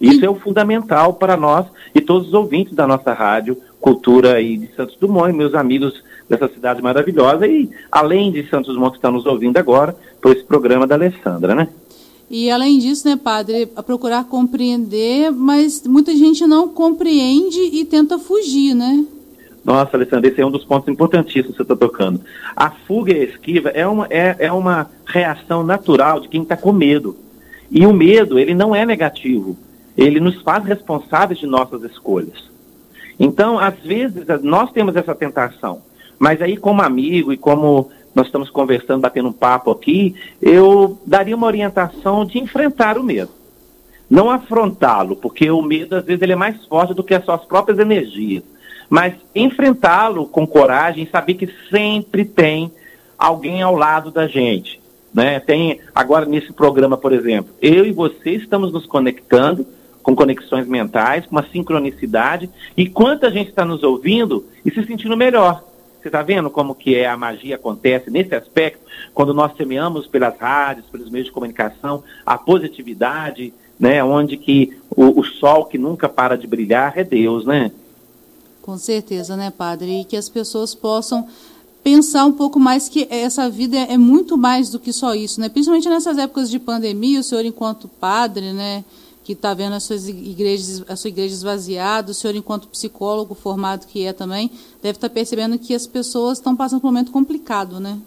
Isso 0.00 0.24
é 0.24 0.30
o 0.30 0.36
fundamental 0.36 1.14
para 1.14 1.36
nós 1.36 1.66
e 1.92 2.00
todos 2.00 2.28
os 2.28 2.34
ouvintes 2.34 2.72
da 2.72 2.86
nossa 2.86 3.12
rádio 3.12 3.60
Cultura 3.80 4.40
e 4.40 4.56
de 4.56 4.72
Santos 4.76 4.94
Dumont, 4.94 5.34
e 5.34 5.36
meus 5.36 5.56
amigos 5.56 6.04
dessa 6.28 6.46
cidade 6.46 6.80
maravilhosa 6.80 7.48
e 7.48 7.68
além 7.90 8.30
de 8.30 8.48
Santos 8.48 8.74
Dumont 8.74 8.92
que 8.92 8.98
estão 8.98 9.10
nos 9.10 9.26
ouvindo 9.26 9.56
agora, 9.56 9.96
por 10.22 10.30
esse 10.30 10.44
programa 10.44 10.86
da 10.86 10.94
Alessandra, 10.94 11.52
né? 11.52 11.66
E 12.30 12.50
além 12.50 12.78
disso, 12.78 13.08
né, 13.08 13.16
padre, 13.16 13.70
a 13.76 13.82
procurar 13.82 14.24
compreender, 14.24 15.30
mas 15.30 15.86
muita 15.86 16.14
gente 16.14 16.46
não 16.46 16.68
compreende 16.68 17.60
e 17.60 17.84
tenta 17.84 18.18
fugir, 18.18 18.74
né? 18.74 19.04
Nossa, 19.64 19.96
Alessandra, 19.96 20.28
esse 20.28 20.40
é 20.40 20.46
um 20.46 20.50
dos 20.50 20.64
pontos 20.64 20.88
importantíssimos 20.88 21.52
que 21.52 21.56
você 21.56 21.62
está 21.62 21.76
tocando. 21.76 22.20
A 22.54 22.70
fuga 22.70 23.12
e 23.12 23.20
a 23.20 23.24
esquiva 23.24 23.68
é 23.70 23.86
uma, 23.86 24.06
é, 24.10 24.36
é 24.38 24.52
uma 24.52 24.90
reação 25.04 25.64
natural 25.64 26.20
de 26.20 26.28
quem 26.28 26.42
está 26.42 26.56
com 26.56 26.72
medo. 26.72 27.16
E 27.70 27.84
o 27.84 27.92
medo, 27.92 28.38
ele 28.38 28.54
não 28.54 28.74
é 28.74 28.86
negativo 28.86 29.56
ele 29.96 30.20
nos 30.20 30.42
faz 30.42 30.64
responsáveis 30.64 31.38
de 31.38 31.46
nossas 31.46 31.82
escolhas. 31.82 32.50
Então, 33.18 33.58
às 33.58 33.78
vezes, 33.80 34.24
nós 34.42 34.70
temos 34.72 34.94
essa 34.94 35.14
tentação, 35.14 35.80
mas 36.18 36.42
aí, 36.42 36.56
como 36.56 36.82
amigo 36.82 37.32
e 37.32 37.36
como 37.36 37.90
nós 38.16 38.28
estamos 38.28 38.48
conversando, 38.48 39.02
batendo 39.02 39.28
um 39.28 39.32
papo 39.32 39.70
aqui, 39.70 40.14
eu 40.40 40.98
daria 41.06 41.36
uma 41.36 41.46
orientação 41.46 42.24
de 42.24 42.38
enfrentar 42.38 42.96
o 42.96 43.04
medo. 43.04 43.30
Não 44.08 44.30
afrontá-lo, 44.30 45.16
porque 45.16 45.50
o 45.50 45.60
medo, 45.60 45.96
às 45.96 46.04
vezes, 46.06 46.22
ele 46.22 46.32
é 46.32 46.36
mais 46.36 46.64
forte 46.64 46.94
do 46.94 47.04
que 47.04 47.12
as 47.12 47.22
suas 47.22 47.44
próprias 47.44 47.78
energias. 47.78 48.42
Mas 48.88 49.12
enfrentá-lo 49.34 50.26
com 50.26 50.46
coragem, 50.46 51.06
saber 51.12 51.34
que 51.34 51.52
sempre 51.68 52.24
tem 52.24 52.72
alguém 53.18 53.60
ao 53.60 53.76
lado 53.76 54.10
da 54.10 54.26
gente. 54.26 54.80
Né? 55.12 55.38
Tem 55.38 55.80
agora 55.94 56.24
nesse 56.24 56.54
programa, 56.54 56.96
por 56.96 57.12
exemplo, 57.12 57.52
eu 57.60 57.84
e 57.84 57.92
você 57.92 58.30
estamos 58.30 58.72
nos 58.72 58.86
conectando 58.86 59.66
com 60.02 60.16
conexões 60.16 60.66
mentais, 60.66 61.26
com 61.26 61.32
uma 61.32 61.46
sincronicidade, 61.52 62.48
e 62.74 62.88
quanta 62.88 63.30
gente 63.30 63.50
está 63.50 63.64
nos 63.64 63.82
ouvindo 63.82 64.46
e 64.64 64.70
se 64.70 64.82
sentindo 64.86 65.18
melhor. 65.18 65.62
Você 66.06 66.08
está 66.08 66.22
vendo 66.22 66.48
como 66.48 66.72
que 66.72 66.94
é, 66.94 67.08
a 67.08 67.16
magia 67.16 67.56
acontece 67.56 68.12
nesse 68.12 68.32
aspecto, 68.32 68.78
quando 69.12 69.34
nós 69.34 69.56
semeamos 69.56 70.06
pelas 70.06 70.38
rádios, 70.38 70.86
pelos 70.86 71.10
meios 71.10 71.26
de 71.26 71.32
comunicação, 71.32 72.04
a 72.24 72.38
positividade, 72.38 73.52
né, 73.76 74.04
onde 74.04 74.36
que 74.36 74.78
o, 74.88 75.18
o 75.18 75.24
sol 75.24 75.64
que 75.64 75.76
nunca 75.76 76.08
para 76.08 76.38
de 76.38 76.46
brilhar 76.46 76.96
é 76.96 77.02
Deus, 77.02 77.44
né? 77.44 77.72
Com 78.62 78.78
certeza, 78.78 79.36
né, 79.36 79.50
padre? 79.50 80.02
E 80.02 80.04
que 80.04 80.16
as 80.16 80.28
pessoas 80.28 80.76
possam 80.76 81.26
pensar 81.82 82.24
um 82.24 82.32
pouco 82.32 82.60
mais 82.60 82.88
que 82.88 83.08
essa 83.10 83.50
vida 83.50 83.76
é, 83.76 83.98
muito 83.98 84.38
mais 84.38 84.70
do 84.70 84.78
que 84.78 84.92
só 84.92 85.12
isso, 85.12 85.40
né? 85.40 85.48
Principalmente 85.48 85.88
nessas 85.88 86.18
épocas 86.18 86.48
de 86.48 86.60
pandemia, 86.60 87.18
o 87.18 87.24
senhor 87.24 87.44
enquanto 87.44 87.88
padre, 87.88 88.52
né, 88.52 88.84
que 89.26 89.32
está 89.32 89.52
vendo 89.52 89.74
as 89.74 89.82
suas 89.82 90.08
igrejas, 90.08 90.84
a 90.88 90.94
sua 90.94 91.08
igreja 91.08 91.34
esvaziada, 91.34 92.12
o 92.12 92.14
senhor, 92.14 92.36
enquanto 92.36 92.68
psicólogo 92.68 93.34
formado 93.34 93.84
que 93.84 94.06
é 94.06 94.12
também, 94.12 94.48
deve 94.80 94.98
estar 94.98 95.08
tá 95.08 95.14
percebendo 95.14 95.58
que 95.58 95.74
as 95.74 95.84
pessoas 95.84 96.38
estão 96.38 96.54
passando 96.54 96.80
por 96.80 96.86
um 96.86 96.92
momento 96.92 97.10
complicado, 97.10 97.80
né? 97.80 97.98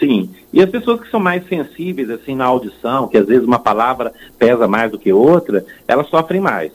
Sim. 0.00 0.30
E 0.50 0.62
as 0.62 0.70
pessoas 0.70 1.02
que 1.02 1.10
são 1.10 1.20
mais 1.20 1.46
sensíveis, 1.46 2.08
assim, 2.08 2.34
na 2.34 2.46
audição, 2.46 3.06
que 3.06 3.18
às 3.18 3.26
vezes 3.26 3.46
uma 3.46 3.58
palavra 3.58 4.14
pesa 4.38 4.66
mais 4.66 4.90
do 4.90 4.98
que 4.98 5.12
outra, 5.12 5.62
elas 5.86 6.08
sofrem 6.08 6.40
mais. 6.40 6.72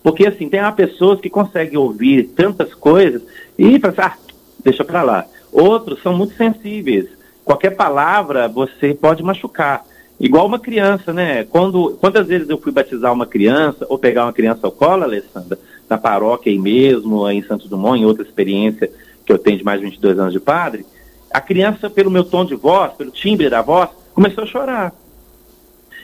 Porque, 0.00 0.28
assim, 0.28 0.48
tem 0.48 0.60
pessoas 0.76 1.20
que 1.20 1.28
conseguem 1.28 1.76
ouvir 1.76 2.28
tantas 2.28 2.72
coisas 2.72 3.20
e 3.58 3.80
pensar, 3.80 4.06
assim, 4.06 4.22
ah, 4.30 4.32
deixa 4.62 4.84
para 4.84 5.02
lá. 5.02 5.26
Outros 5.50 6.00
são 6.02 6.16
muito 6.16 6.36
sensíveis. 6.36 7.08
Qualquer 7.44 7.70
palavra 7.70 8.46
você 8.46 8.94
pode 8.94 9.24
machucar. 9.24 9.84
Igual 10.20 10.46
uma 10.46 10.58
criança, 10.58 11.14
né? 11.14 11.44
Quando, 11.44 11.96
quantas 11.98 12.26
vezes 12.26 12.50
eu 12.50 12.58
fui 12.58 12.70
batizar 12.70 13.10
uma 13.10 13.24
criança 13.24 13.86
ou 13.88 13.98
pegar 13.98 14.26
uma 14.26 14.34
criança 14.34 14.66
ao 14.66 14.70
colo, 14.70 15.02
Alessandra, 15.02 15.58
na 15.88 15.96
paróquia 15.96 16.52
aí 16.52 16.58
mesmo, 16.58 17.24
aí 17.24 17.38
em 17.38 17.42
Santos 17.42 17.70
Dumont, 17.70 17.98
em 17.98 18.04
outra 18.04 18.22
experiência 18.22 18.90
que 19.24 19.32
eu 19.32 19.38
tenho 19.38 19.56
de 19.56 19.64
mais 19.64 19.80
de 19.80 19.86
22 19.86 20.18
anos 20.18 20.32
de 20.34 20.40
padre, 20.40 20.84
a 21.32 21.40
criança, 21.40 21.88
pelo 21.88 22.10
meu 22.10 22.22
tom 22.22 22.44
de 22.44 22.54
voz, 22.54 22.92
pelo 22.92 23.10
timbre 23.10 23.48
da 23.48 23.62
voz, 23.62 23.88
começou 24.12 24.44
a 24.44 24.46
chorar. 24.46 24.92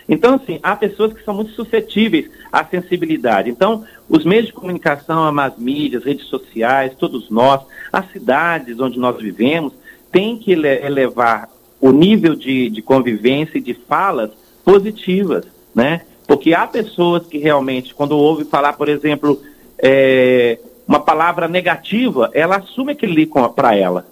Então, 0.09 0.37
assim, 0.37 0.61
há 0.63 0.75
pessoas 0.77 1.13
que 1.13 1.23
são 1.23 1.35
muito 1.35 1.51
suscetíveis 1.53 2.31
à 2.51 2.65
sensibilidade. 2.65 3.51
Então, 3.51 3.85
os 4.09 4.25
meios 4.25 4.47
de 4.47 4.53
comunicação, 4.53 5.39
as 5.39 5.59
mídias, 5.59 6.05
redes 6.05 6.27
sociais, 6.27 6.95
todos 6.97 7.29
nós, 7.29 7.61
as 7.93 8.11
cidades 8.13 8.79
onde 8.81 8.99
nós 8.99 9.21
vivemos, 9.21 9.73
têm 10.11 10.39
que 10.39 10.53
elevar 10.53 11.49
o 11.81 11.91
nível 11.91 12.35
de, 12.35 12.71
de 12.71 12.83
convivência 12.83 13.59
e 13.59 13.61
de 13.61 13.75
falas 13.75 14.31
positivas, 14.65 15.45
né? 15.75 16.03
Porque 16.27 16.55
há 16.55 16.67
pessoas 16.67 17.27
que 17.27 17.39
realmente, 17.39 17.95
quando 17.95 18.17
ouve 18.17 18.45
falar, 18.45 18.73
por 18.73 18.89
exemplo, 18.89 19.41
é, 19.79 20.59
uma 20.87 21.01
palavra 21.01 21.47
negativa, 21.47 22.31
ela 22.33 22.57
assume 22.57 22.93
aquele 22.93 23.13
ali 23.13 23.31
para 23.55 23.77
ela. 23.77 24.07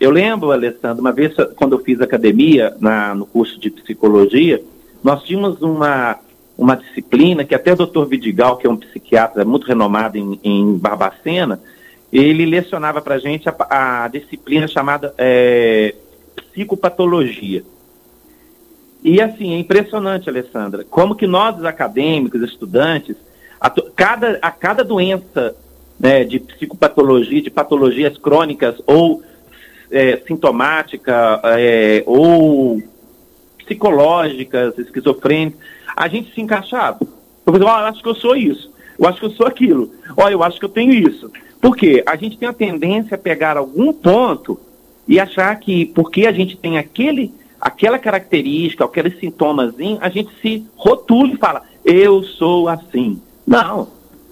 Eu 0.00 0.10
lembro, 0.10 0.50
Alessandro, 0.50 1.00
uma 1.00 1.12
vez 1.12 1.34
quando 1.56 1.76
eu 1.76 1.78
fiz 1.78 2.00
academia 2.00 2.74
na, 2.80 3.14
no 3.14 3.26
curso 3.26 3.60
de 3.60 3.70
psicologia, 3.70 4.62
nós 5.02 5.22
tínhamos 5.22 5.60
uma, 5.62 6.18
uma 6.56 6.76
disciplina 6.76 7.44
que 7.44 7.54
até 7.54 7.72
o 7.72 7.76
Dr. 7.76 8.04
Vidigal, 8.04 8.56
que 8.56 8.66
é 8.66 8.70
um 8.70 8.76
psiquiatra 8.76 9.44
muito 9.44 9.66
renomado 9.66 10.18
em, 10.18 10.40
em 10.42 10.76
Barbacena, 10.76 11.60
ele 12.12 12.44
lecionava 12.44 13.00
para 13.00 13.14
a 13.14 13.18
gente 13.18 13.48
a, 13.48 14.08
disciplina 14.08 14.68
chamada 14.68 15.14
é, 15.16 15.94
psicopatologia. 16.52 17.64
E 19.02 19.20
assim, 19.20 19.54
é 19.54 19.58
impressionante, 19.58 20.28
Alessandra, 20.28 20.84
como 20.84 21.16
que 21.16 21.26
nós, 21.26 21.64
acadêmicos, 21.64 22.40
estudantes, 22.42 23.16
a, 23.60 23.68
cada, 23.96 24.38
a 24.40 24.50
cada 24.50 24.84
doença 24.84 25.56
né, 25.98 26.24
de 26.24 26.38
psicopatologia, 26.38 27.42
de 27.42 27.50
patologias 27.50 28.16
crônicas 28.16 28.80
ou 28.86 29.22
é, 29.90 30.18
sintomática 30.26 31.40
é, 31.44 32.02
ou 32.06 32.82
psicológicas, 33.58 34.78
esquizofrênicas, 34.78 35.60
a 35.96 36.08
gente 36.08 36.32
se 36.32 36.40
encaixava. 36.40 36.98
Eu 37.00 37.52
falei, 37.52 37.62
eu 37.62 37.68
acho 37.68 38.02
que 38.02 38.08
eu 38.08 38.14
sou 38.14 38.36
isso, 38.36 38.72
eu 38.98 39.06
acho 39.08 39.18
que 39.18 39.26
eu 39.26 39.30
sou 39.30 39.46
aquilo, 39.46 39.92
olha, 40.16 40.32
eu 40.32 40.42
acho 40.42 40.58
que 40.58 40.64
eu 40.64 40.68
tenho 40.68 40.92
isso. 40.92 41.30
Por 41.60 41.76
quê? 41.76 42.02
A 42.06 42.16
gente 42.16 42.38
tem 42.38 42.48
a 42.48 42.52
tendência 42.52 43.14
a 43.16 43.18
pegar 43.18 43.56
algum 43.56 43.92
ponto 43.92 44.58
e 45.06 45.18
achar 45.18 45.54
que 45.58 45.86
porque 45.86 46.26
a 46.26 46.32
gente 46.32 46.56
tem 46.56 46.78
aquele, 46.78 47.32
aquela 47.60 47.98
característica, 47.98 48.84
aquele 48.84 49.10
sintomazinho, 49.18 49.98
a 50.00 50.08
gente 50.08 50.30
se 50.40 50.66
rotula 50.76 51.32
e 51.32 51.36
fala, 51.36 51.62
eu 51.84 52.22
sou 52.22 52.68
assim. 52.68 53.20
Não. 53.46 53.88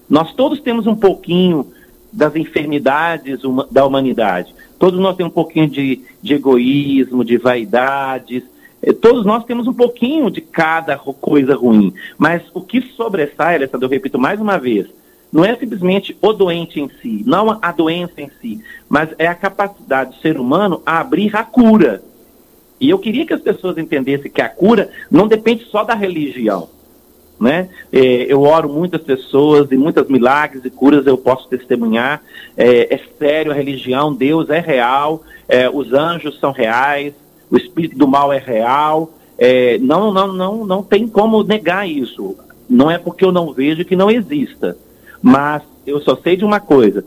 Nós 0.08 0.32
todos 0.32 0.60
temos 0.60 0.86
um 0.86 0.96
pouquinho 0.96 1.66
das 2.12 2.34
enfermidades 2.34 3.40
da 3.70 3.86
humanidade. 3.86 4.54
Todos 4.78 4.98
nós 4.98 5.16
temos 5.16 5.30
um 5.30 5.34
pouquinho 5.34 5.68
de, 5.68 6.00
de 6.22 6.34
egoísmo, 6.34 7.24
de 7.24 7.36
vaidades, 7.36 8.42
é, 8.82 8.92
todos 8.92 9.26
nós 9.26 9.44
temos 9.44 9.66
um 9.66 9.74
pouquinho 9.74 10.30
de 10.30 10.40
cada 10.40 10.96
coisa 10.96 11.54
ruim, 11.54 11.92
mas 12.16 12.42
o 12.54 12.62
que 12.62 12.80
sobressai, 12.80 13.56
Alessandro, 13.56 13.86
eu 13.86 13.90
repito 13.90 14.18
mais 14.18 14.40
uma 14.40 14.58
vez, 14.58 14.86
não 15.32 15.44
é 15.44 15.54
simplesmente 15.56 16.16
o 16.20 16.32
doente 16.32 16.80
em 16.80 16.90
si, 17.00 17.22
não 17.26 17.58
a 17.62 17.70
doença 17.70 18.20
em 18.20 18.30
si, 18.40 18.60
mas 18.88 19.10
é 19.18 19.26
a 19.26 19.34
capacidade 19.34 20.10
do 20.10 20.20
ser 20.20 20.38
humano 20.38 20.82
a 20.84 20.98
abrir 21.00 21.34
a 21.36 21.44
cura. 21.44 22.02
E 22.80 22.88
eu 22.90 22.98
queria 22.98 23.26
que 23.26 23.34
as 23.34 23.40
pessoas 23.40 23.78
entendessem 23.78 24.30
que 24.30 24.40
a 24.40 24.48
cura 24.48 24.90
não 25.10 25.28
depende 25.28 25.66
só 25.66 25.84
da 25.84 25.94
religião. 25.94 26.68
Né? 27.38 27.68
É, 27.92 28.00
eu 28.28 28.42
oro 28.42 28.68
muitas 28.68 29.00
pessoas 29.02 29.70
e 29.70 29.76
muitas 29.76 30.08
milagres 30.08 30.64
e 30.64 30.70
curas 30.70 31.06
eu 31.06 31.16
posso 31.16 31.48
testemunhar. 31.48 32.22
É, 32.56 32.94
é 32.94 33.00
sério, 33.18 33.52
a 33.52 33.54
religião, 33.54 34.12
Deus 34.12 34.50
é 34.50 34.58
real, 34.58 35.22
é, 35.48 35.68
os 35.68 35.92
anjos 35.92 36.38
são 36.38 36.52
reais, 36.52 37.14
o 37.50 37.56
espírito 37.56 37.96
do 37.96 38.08
mal 38.08 38.32
é 38.32 38.38
real. 38.38 39.12
É, 39.38 39.78
não, 39.78 40.12
não, 40.12 40.32
não, 40.32 40.66
não 40.66 40.82
tem 40.82 41.06
como 41.06 41.42
negar 41.42 41.88
isso. 41.88 42.36
Não 42.68 42.90
é 42.90 42.98
porque 42.98 43.24
eu 43.24 43.32
não 43.32 43.52
vejo 43.52 43.84
que 43.84 43.96
não 43.96 44.10
exista. 44.10 44.76
Mas 45.22 45.62
eu 45.86 46.00
só 46.00 46.16
sei 46.16 46.36
de 46.36 46.44
uma 46.44 46.60
coisa. 46.60 47.04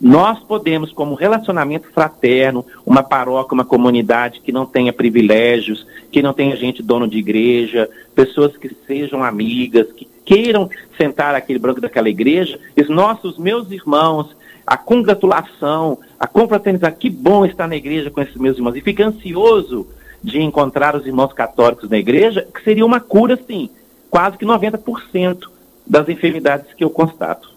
Nós 0.00 0.40
podemos, 0.40 0.92
como 0.92 1.14
relacionamento 1.14 1.88
fraterno, 1.88 2.66
uma 2.84 3.02
paróquia, 3.02 3.54
uma 3.54 3.64
comunidade 3.64 4.40
que 4.40 4.52
não 4.52 4.66
tenha 4.66 4.92
privilégios, 4.92 5.86
que 6.10 6.20
não 6.20 6.32
tenha 6.34 6.56
gente 6.56 6.82
dono 6.82 7.08
de 7.08 7.18
igreja, 7.18 7.88
pessoas 8.14 8.56
que 8.56 8.70
sejam 8.86 9.22
amigas, 9.22 9.90
que 9.92 10.06
queiram 10.24 10.68
sentar 10.98 11.34
aquele 11.34 11.58
branco 11.58 11.80
daquela 11.80 12.08
igreja, 12.08 12.58
os 12.76 12.88
nossos, 12.88 13.38
meus 13.38 13.70
irmãos, 13.70 14.36
a 14.66 14.76
congratulação, 14.76 15.98
a 16.18 16.26
confraternidade. 16.26 16.96
Que 16.96 17.08
bom 17.08 17.46
estar 17.46 17.68
na 17.68 17.76
igreja 17.76 18.10
com 18.10 18.20
esses 18.20 18.36
meus 18.36 18.56
irmãos. 18.56 18.76
E 18.76 18.80
fica 18.80 19.06
ansioso 19.06 19.86
de 20.22 20.40
encontrar 20.40 20.96
os 20.96 21.06
irmãos 21.06 21.32
católicos 21.32 21.88
na 21.88 21.98
igreja, 21.98 22.46
que 22.52 22.62
seria 22.64 22.84
uma 22.84 22.98
cura, 22.98 23.38
sim, 23.46 23.68
quase 24.10 24.38
que 24.38 24.46
90% 24.46 25.53
das 25.86 26.08
enfermidades 26.08 26.72
que 26.74 26.84
eu 26.84 26.90
constato. 26.90 27.52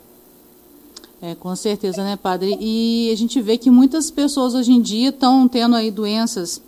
É, 1.21 1.33
com 1.35 1.55
certeza, 1.55 2.03
né, 2.03 2.15
padre? 2.15 2.57
E 2.59 3.09
a 3.11 3.17
gente 3.17 3.41
vê 3.41 3.57
que 3.57 3.69
muitas 3.69 4.11
pessoas 4.11 4.53
hoje 4.53 4.71
em 4.71 4.81
dia 4.81 5.09
estão 5.09 5.47
tendo 5.47 5.75
aí 5.75 5.89
doenças 5.89 6.61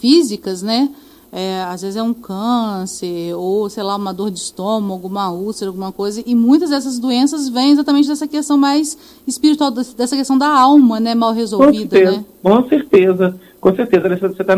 físicas, 0.00 0.62
né? 0.62 0.90
é, 1.32 1.62
às 1.62 1.82
vezes 1.82 1.96
é 1.96 2.02
um 2.02 2.12
câncer, 2.12 3.34
ou 3.34 3.68
sei 3.68 3.82
lá, 3.82 3.96
uma 3.96 4.12
dor 4.12 4.30
de 4.30 4.38
estômago, 4.38 4.92
alguma 4.92 5.30
úlcera, 5.30 5.70
alguma 5.70 5.92
coisa, 5.92 6.22
e 6.26 6.34
muitas 6.34 6.70
dessas 6.70 6.98
doenças 6.98 7.48
vêm 7.48 7.70
exatamente 7.70 8.08
dessa 8.08 8.26
questão 8.26 8.58
mais 8.58 8.98
espiritual, 9.26 9.70
dessa 9.70 10.16
questão 10.16 10.36
da 10.36 10.48
alma, 10.48 10.98
né, 10.98 11.14
mal 11.14 11.32
resolvida, 11.32 11.96
com 11.96 11.96
certeza, 11.96 12.10
né? 12.10 12.24
Com 12.42 12.68
certeza, 12.68 13.40
com 13.60 13.74
certeza, 13.74 14.08
você 14.08 14.42
está 14.42 14.56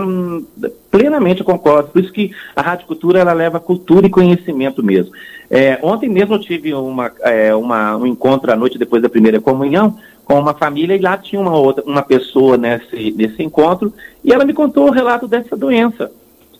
plenamente 0.90 1.42
concordo, 1.42 1.90
por 1.90 2.00
isso 2.00 2.12
que 2.12 2.30
a 2.54 2.62
Rádio 2.62 2.86
Cultura, 2.86 3.18
ela 3.18 3.32
leva 3.32 3.58
cultura 3.58 4.06
e 4.06 4.10
conhecimento 4.10 4.82
mesmo. 4.82 5.12
É, 5.50 5.78
ontem 5.82 6.08
mesmo 6.08 6.34
eu 6.34 6.40
tive 6.40 6.72
uma, 6.72 7.10
é, 7.20 7.54
uma, 7.54 7.96
um 7.96 8.06
encontro 8.06 8.52
à 8.52 8.56
noite 8.56 8.78
depois 8.78 9.02
da 9.02 9.08
primeira 9.08 9.40
comunhão, 9.40 9.98
com 10.24 10.38
uma 10.38 10.54
família 10.54 10.94
e 10.94 11.00
lá 11.00 11.16
tinha 11.16 11.40
uma 11.40 11.56
outra 11.56 11.82
uma 11.84 12.02
pessoa 12.02 12.56
nesse, 12.56 13.10
nesse 13.10 13.42
encontro 13.42 13.92
e 14.24 14.32
ela 14.32 14.44
me 14.44 14.52
contou 14.52 14.86
o 14.86 14.92
relato 14.92 15.26
dessa 15.26 15.56
doença. 15.56 16.10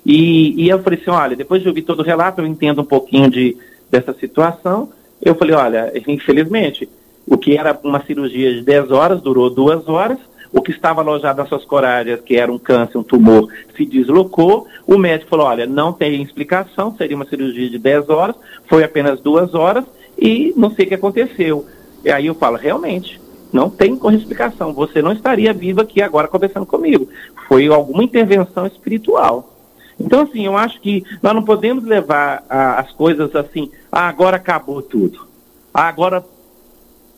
E, 0.05 0.65
e 0.65 0.69
eu 0.69 0.83
falei 0.83 0.99
assim, 1.01 1.11
olha, 1.11 1.37
depois 1.37 1.63
de 1.63 1.69
ouvir 1.69 1.83
todo 1.83 2.01
o 2.01 2.05
relato, 2.05 2.41
eu 2.41 2.47
entendo 2.47 2.81
um 2.81 2.85
pouquinho 2.85 3.31
de, 3.31 3.57
dessa 3.91 4.13
situação. 4.13 4.91
Eu 5.23 5.37
falei, 5.37 5.55
olha, 5.55 5.93
infelizmente, 6.09 6.89
o 7.27 7.39
que 7.39 7.57
era 7.57 7.79
uma 7.85 8.05
cirurgia 8.05 8.53
de 8.53 8.63
10 8.63 8.91
horas 8.91 9.23
durou 9.23 9.49
duas 9.49 9.89
horas, 9.89 10.19
o 10.53 10.61
que 10.61 10.71
estava 10.71 11.01
alojado 11.01 11.39
nas 11.39 11.49
suas 11.49 11.65
corárias, 11.65 12.21
que 12.21 12.37
era 12.37 12.53
um 12.53 12.59
câncer, 12.59 12.99
um 12.99 13.03
tumor, 13.03 13.49
se 13.77 13.87
deslocou. 13.87 14.67
O 14.87 14.99
médico 14.99 15.31
falou, 15.31 15.47
olha, 15.47 15.67
não 15.67 15.93
tem 15.93 16.23
explicação, 16.23 16.95
seria 16.97 17.17
uma 17.17 17.25
cirurgia 17.25 17.71
de 17.71 17.79
10 17.79 18.11
horas, 18.11 18.37
foi 18.67 18.85
apenas 18.85 19.21
duas 19.21 19.55
horas 19.55 19.85
e 20.19 20.53
não 20.57 20.71
sei 20.71 20.85
o 20.85 20.89
que 20.89 20.95
aconteceu. 20.95 21.67
E 22.05 22.11
aí 22.11 22.27
eu 22.27 22.35
falo, 22.35 22.57
realmente, 22.57 23.21
não 23.53 23.71
tem 23.71 23.99
explicação, 24.15 24.73
você 24.73 25.01
não 25.01 25.13
estaria 25.13 25.53
vivo 25.53 25.81
aqui 25.81 26.03
agora 26.03 26.29
conversando 26.29 26.67
comigo. 26.67 27.09
Foi 27.49 27.67
alguma 27.69 28.05
intervenção 28.05 28.67
espiritual. 28.67 29.51
Então, 29.99 30.23
assim, 30.23 30.47
eu 30.47 30.57
acho 30.57 30.81
que 30.81 31.05
nós 31.23 31.35
não 31.35 31.43
podemos 31.43 31.85
levar 31.85 32.45
as 32.49 32.91
coisas 32.93 33.35
assim, 33.37 33.71
ah, 33.91 34.09
agora 34.09 34.37
acabou 34.37 34.83
tudo. 34.83 35.27
Ah, 35.73 35.87
agora 35.87 36.25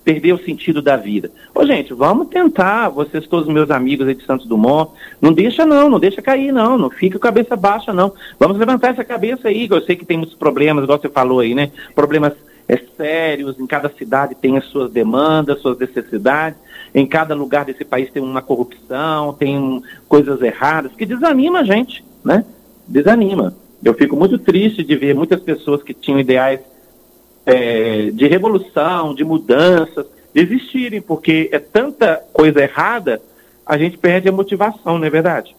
perdeu 0.04 0.36
o 0.36 0.44
sentido 0.44 0.82
da 0.82 0.96
vida. 0.96 1.30
Ô, 1.54 1.64
gente, 1.64 1.94
vamos 1.94 2.28
tentar, 2.28 2.90
vocês 2.90 3.26
todos 3.26 3.48
meus 3.48 3.70
amigos 3.70 4.06
aí 4.06 4.14
de 4.14 4.24
Santos 4.24 4.46
Dumont, 4.46 4.92
não 5.20 5.32
deixa 5.32 5.64
não, 5.64 5.88
não 5.88 5.98
deixa 5.98 6.20
cair 6.20 6.52
não, 6.52 6.76
não 6.76 6.90
fica 6.90 7.16
a 7.16 7.20
cabeça 7.20 7.56
baixa 7.56 7.92
não. 7.92 8.12
Vamos 8.38 8.58
levantar 8.58 8.88
essa 8.88 9.04
cabeça 9.04 9.48
aí, 9.48 9.66
eu 9.70 9.80
sei 9.80 9.96
que 9.96 10.04
tem 10.04 10.18
muitos 10.18 10.36
problemas, 10.36 10.84
igual 10.84 11.00
você 11.00 11.08
falou 11.08 11.40
aí, 11.40 11.54
né? 11.54 11.70
Problemas 11.94 12.34
é, 12.68 12.78
sérios, 12.96 13.58
em 13.58 13.66
cada 13.66 13.88
cidade 13.88 14.34
tem 14.34 14.56
as 14.58 14.66
suas 14.66 14.90
demandas, 14.90 15.60
suas 15.60 15.78
necessidades, 15.78 16.58
em 16.94 17.06
cada 17.06 17.34
lugar 17.34 17.64
desse 17.64 17.84
país 17.84 18.10
tem 18.10 18.22
uma 18.22 18.42
corrupção, 18.42 19.32
tem 19.32 19.58
um, 19.58 19.82
coisas 20.06 20.40
erradas, 20.42 20.92
que 20.92 21.06
desanima 21.06 21.60
a 21.60 21.64
gente, 21.64 22.04
né? 22.22 22.44
desanima. 22.86 23.54
Eu 23.82 23.94
fico 23.94 24.16
muito 24.16 24.38
triste 24.38 24.82
de 24.82 24.96
ver 24.96 25.14
muitas 25.14 25.40
pessoas 25.40 25.82
que 25.82 25.92
tinham 25.92 26.18
ideais 26.18 26.60
é, 27.46 28.10
de 28.10 28.26
revolução, 28.26 29.14
de 29.14 29.24
mudanças, 29.24 30.06
desistirem, 30.32 31.00
porque 31.00 31.48
é 31.52 31.58
tanta 31.58 32.22
coisa 32.32 32.62
errada, 32.62 33.20
a 33.64 33.78
gente 33.78 33.96
perde 33.96 34.28
a 34.28 34.32
motivação, 34.32 34.98
não 34.98 35.06
é 35.06 35.10
verdade? 35.10 35.54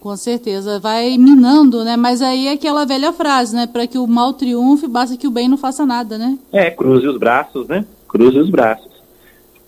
Com 0.00 0.16
certeza, 0.16 0.80
vai 0.80 1.16
minando, 1.16 1.84
né? 1.84 1.96
Mas 1.96 2.22
aí 2.22 2.48
é 2.48 2.52
aquela 2.52 2.84
velha 2.84 3.12
frase, 3.12 3.54
né? 3.54 3.68
Para 3.68 3.86
que 3.86 3.98
o 3.98 4.06
mal 4.06 4.32
triunfe, 4.32 4.88
basta 4.88 5.16
que 5.16 5.28
o 5.28 5.30
bem 5.30 5.48
não 5.48 5.56
faça 5.56 5.86
nada, 5.86 6.18
né? 6.18 6.38
É, 6.52 6.70
cruze 6.70 7.06
os 7.06 7.16
braços, 7.16 7.68
né? 7.68 7.84
Cruze 8.08 8.38
os 8.38 8.50
braços. 8.50 8.90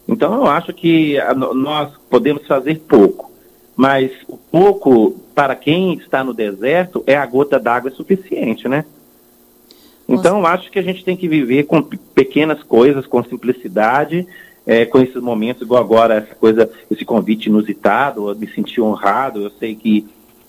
Então 0.08 0.34
eu 0.34 0.46
acho 0.46 0.72
que 0.72 1.18
a, 1.20 1.32
nós 1.34 1.92
podemos 2.10 2.46
fazer 2.46 2.80
pouco, 2.80 3.30
mas 3.76 4.10
o 4.28 4.36
pouco 4.36 5.14
para 5.34 5.54
quem 5.54 5.94
está 5.94 6.24
no 6.24 6.34
deserto 6.34 7.02
é 7.06 7.16
a 7.16 7.26
gota 7.26 7.58
d'água 7.58 7.90
suficiente, 7.90 8.68
né? 8.68 8.84
Então 10.08 10.44
acho 10.46 10.70
que 10.70 10.78
a 10.78 10.82
gente 10.82 11.04
tem 11.04 11.16
que 11.16 11.28
viver 11.28 11.64
com 11.64 11.82
pequenas 11.82 12.62
coisas, 12.62 13.06
com 13.06 13.22
simplicidade, 13.24 14.26
é, 14.66 14.84
com 14.84 14.98
esses 14.98 15.20
momentos, 15.22 15.62
igual 15.62 15.82
agora, 15.82 16.14
essa 16.14 16.34
coisa, 16.34 16.70
esse 16.90 17.04
convite 17.04 17.46
inusitado, 17.48 18.28
eu 18.28 18.36
me 18.36 18.46
senti 18.48 18.80
honrado, 18.80 19.42
eu 19.42 19.50
sei 19.58 19.74
que 19.74 20.06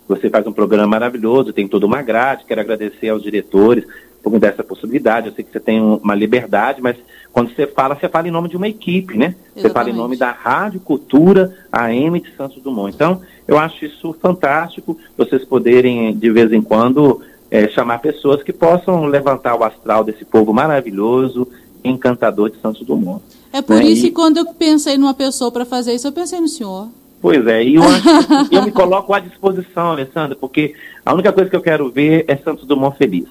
você 0.08 0.30
faz 0.30 0.46
um 0.46 0.54
programa 0.54 0.88
maravilhoso, 0.88 1.52
tem 1.52 1.68
toda 1.68 1.86
uma 1.86 2.02
grade, 2.02 2.46
quero 2.46 2.62
agradecer 2.62 3.10
aos 3.10 3.24
diretores 3.24 3.86
por 4.22 4.32
me 4.32 4.40
dar 4.40 4.50
essa 4.50 4.64
possibilidade, 4.64 5.28
eu 5.28 5.34
sei 5.34 5.44
que 5.44 5.52
você 5.52 5.60
tem 5.60 5.80
uma 5.80 6.16
liberdade, 6.16 6.82
mas 6.82 6.96
quando 7.32 7.54
você 7.54 7.68
fala, 7.68 7.96
você 7.96 8.10
fala 8.10 8.28
em 8.28 8.32
nome 8.32 8.50
de 8.50 8.58
uma 8.58 8.68
equipe, 8.68 9.18
né? 9.18 9.36
Exatamente. 9.36 9.62
Você 9.62 9.70
fala 9.70 9.90
em 9.90 9.94
nome 9.94 10.18
da 10.18 10.32
Rádio 10.32 10.80
Cultura 10.80 11.54
AM 11.72 12.20
de 12.20 12.34
Santos 12.36 12.62
Dumont. 12.62 12.96
Então, 12.96 13.22
eu 13.48 13.58
acho 13.58 13.86
isso 13.86 14.16
fantástico, 14.20 14.98
vocês 15.16 15.46
poderem, 15.46 16.16
de 16.16 16.32
vez 16.32 16.52
em 16.52 16.62
quando, 16.62 17.22
é, 17.50 17.68
chamar 17.68 18.00
pessoas 18.00 18.44
que 18.44 18.54
possam 18.54 19.06
levantar 19.06 19.56
o 19.56 19.64
astral 19.64 20.04
desse 20.04 20.26
povo 20.26 20.54
maravilhoso, 20.54 21.48
encantador 21.84 22.50
de 22.50 22.60
Santos 22.60 22.86
Dumont. 22.86 23.22
É 23.54 23.62
por 23.62 23.78
né? 23.78 23.86
isso 23.86 24.02
que 24.02 24.12
quando 24.12 24.38
eu 24.38 24.46
pensei 24.54 24.98
numa 24.98 25.14
pessoa 25.14 25.52
para 25.52 25.66
fazer 25.66 25.94
isso, 25.94 26.08
eu 26.08 26.12
pensei 26.12 26.40
no 26.40 26.48
senhor. 26.48 26.90
Pois 27.22 27.46
é, 27.48 27.64
e 27.64 27.76
eu, 27.76 27.84
eu 28.52 28.64
me 28.64 28.72
coloco 28.72 29.14
à 29.14 29.20
disposição, 29.20 29.92
Alessandra, 29.92 30.36
porque 30.36 30.74
a 31.06 31.14
única 31.14 31.32
coisa 31.32 31.50
que 31.50 31.56
eu 31.56 31.62
quero 31.62 31.90
ver 31.90 32.26
é 32.28 32.36
Santos 32.36 32.66
Dumont 32.66 32.98
feliz. 32.98 33.28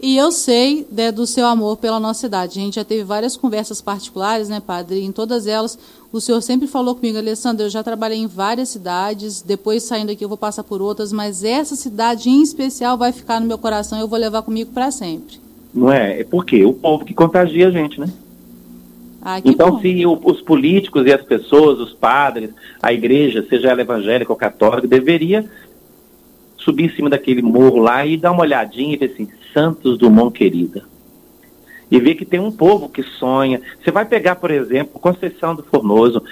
E 0.00 0.16
eu 0.16 0.30
sei 0.30 0.86
né, 0.90 1.10
do 1.10 1.26
seu 1.26 1.46
amor 1.46 1.76
pela 1.76 1.98
nossa 1.98 2.20
cidade. 2.20 2.58
A 2.58 2.62
gente 2.62 2.74
já 2.74 2.84
teve 2.84 3.02
várias 3.04 3.36
conversas 3.36 3.80
particulares, 3.80 4.48
né, 4.48 4.60
padre? 4.60 5.02
Em 5.02 5.12
todas 5.12 5.46
elas, 5.46 5.78
o 6.12 6.20
senhor 6.20 6.40
sempre 6.40 6.66
falou 6.66 6.94
comigo, 6.94 7.18
Alessandra, 7.18 7.66
eu 7.66 7.70
já 7.70 7.82
trabalhei 7.82 8.18
em 8.18 8.26
várias 8.26 8.68
cidades, 8.68 9.42
depois 9.42 9.82
saindo 9.82 10.12
aqui 10.12 10.24
eu 10.24 10.28
vou 10.28 10.38
passar 10.38 10.64
por 10.64 10.82
outras, 10.82 11.12
mas 11.12 11.44
essa 11.44 11.76
cidade 11.76 12.28
em 12.28 12.42
especial 12.42 12.96
vai 12.96 13.12
ficar 13.12 13.40
no 13.40 13.46
meu 13.46 13.58
coração 13.58 13.98
e 13.98 14.00
eu 14.00 14.08
vou 14.08 14.18
levar 14.18 14.42
comigo 14.42 14.70
para 14.72 14.90
sempre. 14.90 15.40
Não 15.72 15.92
é? 15.92 16.20
É 16.20 16.24
porque 16.24 16.64
o 16.64 16.72
povo 16.72 17.04
que 17.04 17.14
contagia 17.14 17.68
a 17.68 17.70
gente, 17.70 18.00
né? 18.00 18.08
Ah, 19.20 19.40
então, 19.44 19.72
bom. 19.72 19.80
se 19.80 20.06
o, 20.06 20.20
os 20.24 20.40
políticos 20.40 21.04
e 21.04 21.12
as 21.12 21.22
pessoas, 21.22 21.80
os 21.80 21.92
padres, 21.92 22.50
a 22.80 22.92
igreja, 22.92 23.44
seja 23.48 23.70
ela 23.70 23.80
evangélica 23.80 24.32
ou 24.32 24.36
católica, 24.36 24.86
deveria 24.86 25.44
subir 26.56 26.84
em 26.84 26.96
cima 26.96 27.10
daquele 27.10 27.42
morro 27.42 27.78
lá 27.78 28.06
e 28.06 28.16
dar 28.16 28.32
uma 28.32 28.42
olhadinha 28.42 28.94
e 28.94 28.96
ver 28.96 29.12
assim, 29.12 29.28
Santos 29.56 29.96
Dumont 29.96 30.36
querida. 30.36 30.84
E 31.90 31.98
ver 31.98 32.14
que 32.14 32.26
tem 32.26 32.38
um 32.38 32.52
povo 32.52 32.90
que 32.90 33.02
sonha. 33.02 33.62
Você 33.82 33.90
vai 33.90 34.04
pegar, 34.04 34.36
por 34.36 34.50
exemplo, 34.50 35.00
Conceição 35.00 35.54
do 35.54 35.62
Formoso, 35.62 36.22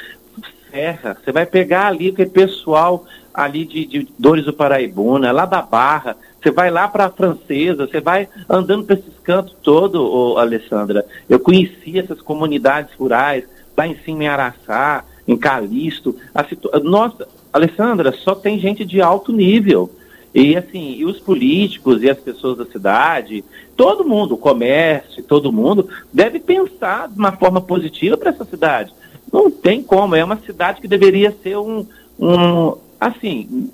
Serra, 0.71 1.16
você 1.25 1.33
vai 1.33 1.47
pegar 1.47 1.87
ali 1.87 2.09
aquele 2.09 2.28
pessoal 2.28 3.07
ali 3.33 3.64
de, 3.64 3.87
de 3.87 4.09
Dores 4.19 4.45
do 4.45 4.52
Paraibuna, 4.52 5.33
lá 5.33 5.47
da 5.47 5.62
Barra, 5.62 6.16
você 6.43 6.50
vai 6.50 6.71
lá 6.71 6.87
para 6.87 7.07
a 7.07 7.11
Francesa, 7.11 7.87
você 7.87 8.00
vai 8.00 8.28
andando 8.47 8.85
para 8.85 8.97
esses 8.97 9.19
cantos 9.23 9.57
todos, 9.62 10.37
Alessandra. 10.37 11.07
Eu 11.26 11.40
conheci 11.40 11.99
essas 11.99 12.21
comunidades 12.21 12.93
rurais, 12.95 13.45
lá 13.75 13.87
em 13.87 13.97
cima 14.04 14.25
em 14.25 14.28
Araçá, 14.28 15.04
em 15.26 15.37
Calixto. 15.37 16.14
Situ... 16.49 16.69
Nossa, 16.83 17.26
Alessandra, 17.52 18.12
só 18.12 18.35
tem 18.35 18.59
gente 18.59 18.85
de 18.85 19.00
alto 19.00 19.33
nível. 19.33 19.90
E 20.34 20.56
assim, 20.56 20.96
e 20.96 21.04
os 21.04 21.20
políticos 21.20 22.02
e 22.02 22.10
as 22.10 22.18
pessoas 22.18 22.58
da 22.58 22.66
cidade, 22.66 23.44
todo 23.76 24.04
mundo, 24.04 24.34
o 24.34 24.38
comércio, 24.38 25.22
todo 25.22 25.52
mundo, 25.52 25.88
deve 26.12 26.40
pensar 26.40 27.08
de 27.08 27.16
uma 27.16 27.30
forma 27.30 27.60
positiva 27.60 28.16
para 28.16 28.30
essa 28.30 28.44
cidade. 28.44 28.92
Não 29.32 29.48
tem 29.48 29.80
como, 29.80 30.16
é 30.16 30.24
uma 30.24 30.38
cidade 30.38 30.80
que 30.80 30.88
deveria 30.88 31.32
ser 31.40 31.56
um, 31.56 31.86
um 32.18 32.76
assim, 32.98 33.70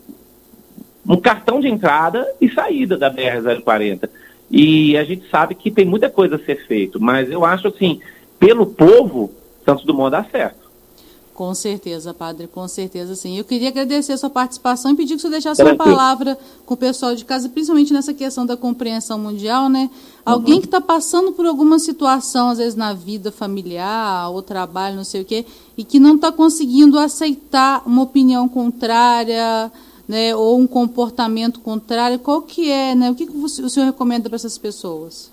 um 1.09 1.17
cartão 1.17 1.61
de 1.61 1.69
entrada 1.69 2.27
e 2.39 2.51
saída 2.51 2.97
da 2.97 3.11
BR-040. 3.11 4.09
E 4.51 4.99
a 4.99 5.05
gente 5.05 5.31
sabe 5.31 5.55
que 5.55 5.71
tem 5.71 5.87
muita 5.87 6.11
coisa 6.11 6.37
a 6.37 6.45
ser 6.45 6.67
feito, 6.67 7.01
mas 7.01 7.31
eu 7.31 7.43
acho 7.43 7.69
assim, 7.69 8.01
pelo 8.39 8.67
povo, 8.67 9.33
Santos 9.65 9.85
Dumont 9.85 10.11
dá 10.11 10.25
certo. 10.25 10.60
Com 11.41 11.55
certeza, 11.55 12.13
padre, 12.13 12.47
com 12.47 12.69
certeza 12.69 13.17
sim. 13.17 13.39
Eu 13.39 13.45
queria 13.45 13.69
agradecer 13.69 14.13
a 14.13 14.19
sua 14.19 14.29
participação 14.29 14.91
e 14.91 14.95
pedir 14.95 15.17
que 15.17 15.23
você 15.23 15.31
deixasse 15.31 15.63
uma 15.63 15.75
palavra 15.75 16.39
com 16.67 16.75
o 16.75 16.77
pessoal 16.77 17.15
de 17.15 17.25
casa, 17.25 17.49
principalmente 17.49 17.95
nessa 17.95 18.13
questão 18.13 18.45
da 18.45 18.59
compreensão 18.59 19.19
mundial, 19.19 19.71
né? 19.71 19.89
Alguém 20.23 20.57
uhum. 20.57 20.61
que 20.61 20.67
está 20.67 20.83
passando 20.83 21.33
por 21.33 21.47
alguma 21.47 21.79
situação, 21.79 22.51
às 22.51 22.59
vezes 22.59 22.75
na 22.75 22.93
vida 22.93 23.33
familiar 23.33 24.29
ou 24.29 24.43
trabalho, 24.43 24.97
não 24.97 25.05
sei 25.05 25.23
o 25.23 25.25
quê, 25.25 25.47
e 25.79 25.83
que 25.83 25.99
não 25.99 26.17
está 26.17 26.31
conseguindo 26.31 26.99
aceitar 26.99 27.85
uma 27.87 28.03
opinião 28.03 28.47
contrária, 28.47 29.73
né, 30.07 30.37
ou 30.37 30.59
um 30.59 30.67
comportamento 30.67 31.61
contrário, 31.61 32.19
qual 32.19 32.43
que 32.43 32.71
é, 32.71 32.95
né, 32.95 33.11
o 33.11 33.15
que, 33.15 33.27
que 33.27 33.35
o 33.35 33.49
senhor 33.49 33.87
recomenda 33.87 34.29
para 34.29 34.37
essas 34.37 34.59
pessoas? 34.59 35.31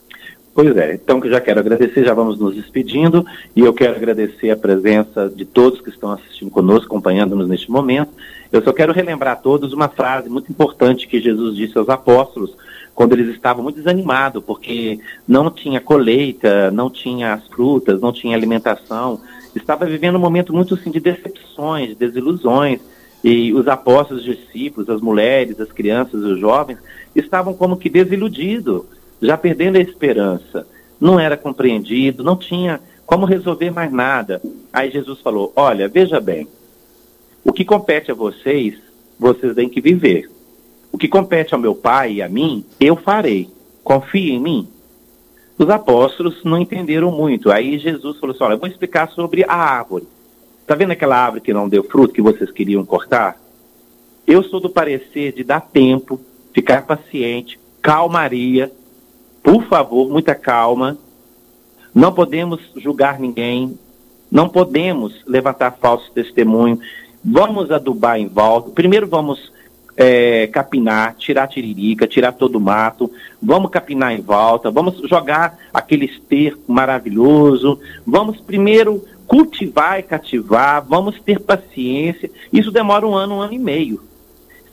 Pois 0.57 0.75
é, 0.75 0.95
então 0.95 1.21
que 1.21 1.29
já 1.29 1.39
quero 1.39 1.59
agradecer, 1.59 2.03
já 2.03 2.15
vamos 2.15 2.39
nos 2.39 2.55
despedindo 2.55 3.23
e 3.55 3.59
eu 3.59 3.71
quero 3.71 3.95
agradecer 3.95 4.49
a 4.49 4.57
presença 4.57 5.29
de 5.29 5.45
todos 5.45 5.79
que 5.79 5.91
estão 5.91 6.11
assistindo 6.11 6.49
conosco, 6.49 6.87
acompanhando-nos 6.87 7.47
neste 7.47 7.69
momento. 7.69 8.09
Eu 8.51 8.63
só 8.63 8.73
quero 8.73 8.91
relembrar 8.91 9.33
a 9.33 9.35
todos 9.35 9.71
uma 9.71 9.87
frase 9.87 10.27
muito 10.29 10.51
importante 10.51 11.07
que 11.07 11.21
Jesus 11.21 11.55
disse 11.55 11.77
aos 11.77 11.89
apóstolos 11.89 12.55
quando 12.95 13.13
eles 13.13 13.27
estavam 13.35 13.61
muito 13.61 13.75
desanimados, 13.75 14.43
porque 14.43 14.99
não 15.27 15.51
tinha 15.51 15.79
colheita, 15.79 16.71
não 16.71 16.89
tinha 16.89 17.33
as 17.33 17.47
frutas, 17.49 18.01
não 18.01 18.11
tinha 18.11 18.35
alimentação, 18.35 19.21
estava 19.55 19.85
vivendo 19.85 20.15
um 20.15 20.19
momento 20.19 20.51
muito 20.51 20.73
assim, 20.73 20.89
de 20.89 20.99
decepções, 20.99 21.89
de 21.89 21.95
desilusões, 21.95 22.79
e 23.23 23.53
os 23.53 23.67
apóstolos, 23.67 24.27
os 24.27 24.37
discípulos, 24.37 24.89
as 24.89 25.01
mulheres, 25.01 25.59
as 25.59 25.71
crianças, 25.71 26.23
os 26.23 26.39
jovens, 26.39 26.79
estavam 27.15 27.53
como 27.53 27.77
que 27.77 27.91
desiludidos, 27.91 28.96
já 29.21 29.38
perdendo 29.38 29.77
a 29.77 29.82
esperança. 29.82 30.67
Não 30.99 31.19
era 31.19 31.38
compreendido, 31.38 32.23
não 32.23 32.36
tinha 32.36 32.82
como 33.06 33.25
resolver 33.25 33.71
mais 33.71 33.91
nada. 33.91 34.41
Aí 34.71 34.91
Jesus 34.91 35.21
falou: 35.21 35.53
Olha, 35.56 35.88
veja 35.88 36.19
bem, 36.19 36.47
o 37.43 37.53
que 37.53 37.63
compete 37.63 38.12
a 38.12 38.15
vocês, 38.15 38.75
vocês 39.19 39.56
têm 39.56 39.69
que 39.69 39.82
viver. 39.82 40.30
O 40.91 40.97
que 40.97 41.08
compete 41.08 41.53
ao 41.53 41.60
meu 41.60 41.75
pai 41.75 42.13
e 42.13 42.21
a 42.21 42.30
mim, 42.30 42.65
eu 42.80 42.95
farei. 42.95 43.49
Confie 43.84 44.32
em 44.32 44.39
mim. 44.39 44.67
Os 45.58 45.69
apóstolos 45.69 46.43
não 46.43 46.60
entenderam 46.60 47.12
muito. 47.12 47.51
Aí 47.51 47.80
Jesus 47.80 48.19
falou 48.19 48.36
assim: 48.36 48.43
Olha, 48.43 48.53
eu 48.53 48.60
vou 48.60 48.67
explicar 48.67 49.10
sobre 49.10 49.43
a 49.43 49.53
árvore. 49.53 50.08
Está 50.62 50.75
vendo 50.75 50.91
aquela 50.91 51.17
árvore 51.17 51.41
que 51.41 51.53
não 51.53 51.69
deu 51.69 51.84
fruto, 51.84 52.13
que 52.13 52.21
vocês 52.21 52.51
queriam 52.51 52.86
cortar? 52.86 53.39
Eu 54.27 54.43
sou 54.43 54.60
do 54.60 54.69
parecer 54.69 55.32
de 55.32 55.41
dar 55.41 55.62
tempo, 55.62 56.19
ficar 56.53 56.86
paciente, 56.86 57.58
calmaria. 57.82 58.69
Por 59.47 59.63
favor, 59.63 60.10
muita 60.10 60.36
calma. 60.36 60.97
Não 61.95 62.12
podemos 62.12 62.60
julgar 62.75 63.17
ninguém. 63.17 63.79
Não 64.29 64.49
podemos 64.49 65.23
levantar 65.25 65.77
falsos 65.79 66.10
testemunhos. 66.10 66.79
Vamos 67.23 67.71
adubar 67.71 68.19
em 68.19 68.27
volta. 68.27 68.71
Primeiro 68.71 69.07
vamos 69.07 69.53
é, 69.95 70.47
capinar, 70.47 71.15
tirar 71.15 71.47
tiririca, 71.47 72.05
tirar 72.05 72.33
todo 72.33 72.57
o 72.57 72.60
mato, 72.60 73.10
vamos 73.41 73.71
capinar 73.71 74.12
em 74.12 74.19
volta, 74.19 74.69
vamos 74.69 74.99
jogar 75.10 75.57
aquele 75.73 76.07
esterco 76.07 76.69
maravilhoso, 76.69 77.79
vamos 78.05 78.41
primeiro 78.41 79.01
cultivar 79.25 79.97
e 79.97 80.03
cativar, 80.03 80.83
vamos 80.86 81.21
ter 81.21 81.39
paciência. 81.39 82.29
Isso 82.51 82.69
demora 82.69 83.07
um 83.07 83.15
ano, 83.15 83.36
um 83.36 83.41
ano 83.41 83.53
e 83.53 83.60
meio. 83.60 84.03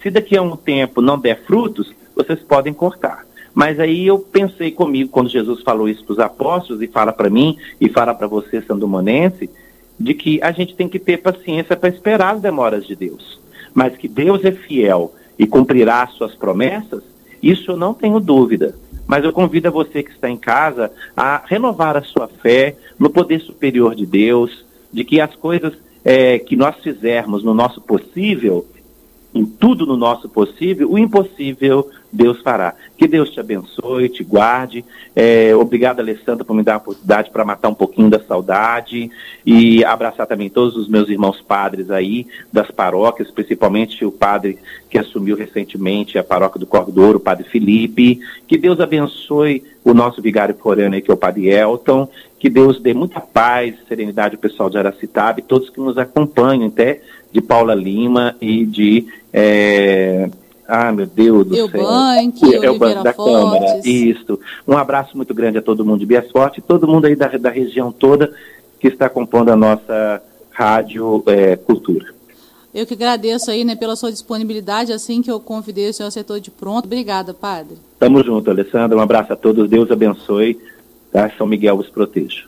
Se 0.03 0.11
daqui 0.11 0.37
a 0.37 0.43
um 0.43 0.57
tempo 0.57 1.01
não 1.01 1.17
der 1.17 1.45
frutos, 1.45 1.95
vocês 2.17 2.41
podem 2.41 2.75
cortar. 2.75 3.25
Mas 3.55 3.79
aí 3.79 4.07
eu 4.07 4.19
pensei 4.19 4.73
comigo, 4.73 5.11
quando 5.11 5.31
Jesus 5.31 5.63
falou 5.63 5.89
isso 5.89 6.05
para 6.05 6.13
os 6.13 6.19
apóstolos, 6.19 6.83
e 6.83 6.89
fala 6.89 7.13
para 7.13 7.31
mim, 7.31 7.57
e 7.81 7.89
fala 7.89 8.13
para 8.13 8.27
você, 8.27 8.61
sandomonense, 8.61 9.49
de 9.99 10.13
que 10.13 10.43
a 10.43 10.51
gente 10.51 10.75
tem 10.75 10.89
que 10.89 10.99
ter 10.99 11.19
paciência 11.19 11.77
para 11.77 11.89
esperar 11.89 12.35
as 12.35 12.41
demoras 12.41 12.85
de 12.85 12.97
Deus. 12.97 13.41
Mas 13.73 13.97
que 13.97 14.09
Deus 14.09 14.45
é 14.45 14.51
fiel 14.51 15.15
e 15.39 15.47
cumprirá 15.47 16.03
as 16.03 16.13
suas 16.15 16.35
promessas, 16.35 17.03
isso 17.41 17.73
eu 17.73 17.77
não 17.77 17.95
tenho 17.95 18.19
dúvida. 18.19 18.75
Mas 19.07 19.25
eu 19.25 19.33
convido 19.33 19.69
a 19.69 19.71
você 19.71 20.03
que 20.03 20.11
está 20.11 20.29
em 20.29 20.37
casa 20.37 20.91
a 21.17 21.43
renovar 21.47 21.97
a 21.97 22.03
sua 22.03 22.27
fé 22.27 22.77
no 22.99 23.11
poder 23.11 23.41
superior 23.41 23.95
de 23.95 24.07
Deus, 24.07 24.65
de 24.93 25.05
que 25.05 25.21
as 25.21 25.35
coisas 25.37 25.75
é, 26.05 26.39
que 26.39 26.57
nós 26.57 26.77
fizermos 26.77 27.45
no 27.45 27.55
nosso 27.55 27.81
possível, 27.81 28.67
em 29.35 29.45
tudo 29.45 29.85
no 29.85 29.97
nosso 29.97 30.29
possível, 30.29 30.91
o 30.91 30.99
impossível 30.99 31.91
Deus 32.15 32.41
fará. 32.41 32.75
Que 32.97 33.09
Deus 33.09 33.31
te 33.31 33.41
abençoe, 33.41 34.09
te 34.09 34.23
guarde. 34.23 34.85
É, 35.17 35.55
obrigado, 35.57 35.99
Alessandra, 35.99 36.45
por 36.45 36.55
me 36.55 36.63
dar 36.63 36.75
a 36.75 36.77
oportunidade 36.77 37.31
para 37.31 37.45
matar 37.45 37.69
um 37.69 37.75
pouquinho 37.75 38.09
da 38.09 38.21
saudade 38.21 39.11
e 39.45 39.85
abraçar 39.85 40.27
também 40.29 40.49
todos 40.49 40.77
os 40.77 40.89
meus 40.89 41.09
irmãos 41.09 41.41
padres 41.41 41.91
aí 41.91 42.29
das 42.53 42.71
paróquias, 42.71 43.33
principalmente 43.33 44.05
o 44.05 44.13
padre 44.13 44.59
que 44.89 44.97
assumiu 44.97 45.37
recentemente 45.37 46.17
a 46.17 46.23
paróquia 46.23 46.61
do 46.61 46.67
Corvo 46.67 46.93
do 46.93 47.03
Ouro, 47.03 47.19
o 47.19 47.21
padre 47.21 47.49
Felipe. 47.49 48.21
Que 48.47 48.57
Deus 48.57 48.79
abençoe 48.79 49.65
o 49.83 49.93
nosso 49.93 50.23
vigário 50.23 50.55
forano 50.55 50.95
aí, 50.95 51.03
que 51.03 51.11
é 51.11 51.15
o 51.15 51.17
padre 51.17 51.49
Elton. 51.49 52.09
Que 52.39 52.49
Deus 52.49 52.79
dê 52.79 52.95
muita 52.95 53.21
paz, 53.21 53.75
serenidade 53.89 54.37
ao 54.37 54.41
pessoal 54.41 54.71
de 54.71 54.79
Aracitaba 54.79 55.41
e 55.41 55.43
todos 55.43 55.71
que 55.71 55.81
nos 55.81 55.99
acompanham, 55.99 56.69
até 56.69 57.01
de 57.35 57.43
Paula 57.43 57.75
Lima 57.75 58.37
e 58.41 58.65
de. 58.65 59.07
É, 59.33 60.31
ah, 60.69 60.93
meu 60.93 61.05
Deus 61.05 61.45
do 61.45 61.57
Eubank, 61.57 62.39
céu. 62.39 62.63
Eubank 62.63 63.03
da 63.03 63.13
Fortes. 63.13 63.35
Câmara. 63.35 63.81
Isso. 63.85 64.41
Um 64.67 64.77
abraço 64.77 65.17
muito 65.17 65.35
grande 65.35 65.59
a 65.59 65.63
todo 65.63 65.85
mundo 65.85 65.99
de 65.99 66.07
Bias 66.07 66.31
Forte, 66.31 66.63
todo 66.63 66.87
mundo 66.87 67.07
aí 67.07 67.17
da, 67.17 67.27
da 67.27 67.51
região 67.51 67.91
toda 67.91 68.33
que 68.79 68.87
está 68.87 69.09
compondo 69.09 69.51
a 69.51 69.57
nossa 69.57 70.23
Rádio 70.51 71.25
é, 71.27 71.57
Cultura. 71.57 72.15
Eu 72.73 72.87
que 72.87 72.95
agradeço 72.95 73.51
aí, 73.51 73.65
né, 73.65 73.75
pela 73.75 73.97
sua 73.97 74.13
disponibilidade, 74.13 74.93
assim 74.93 75.21
que 75.21 75.31
eu 75.31 75.41
convidei 75.41 75.91
o 75.91 75.95
senhor 75.95 76.11
setor 76.13 76.39
de 76.41 76.53
pronto. 76.53 76.87
Obrigada, 76.87 77.35
padre. 77.35 77.77
Tamo 77.99 78.23
junto, 78.23 78.49
Alessandra. 78.49 78.97
Um 78.97 79.01
abraço 79.01 79.33
a 79.33 79.37
todos. 79.37 79.69
Deus 79.69 79.91
abençoe. 79.91 80.59
Tá? 81.11 81.31
São 81.37 81.47
Miguel 81.47 81.77
vos 81.77 81.89
proteja. 81.89 82.45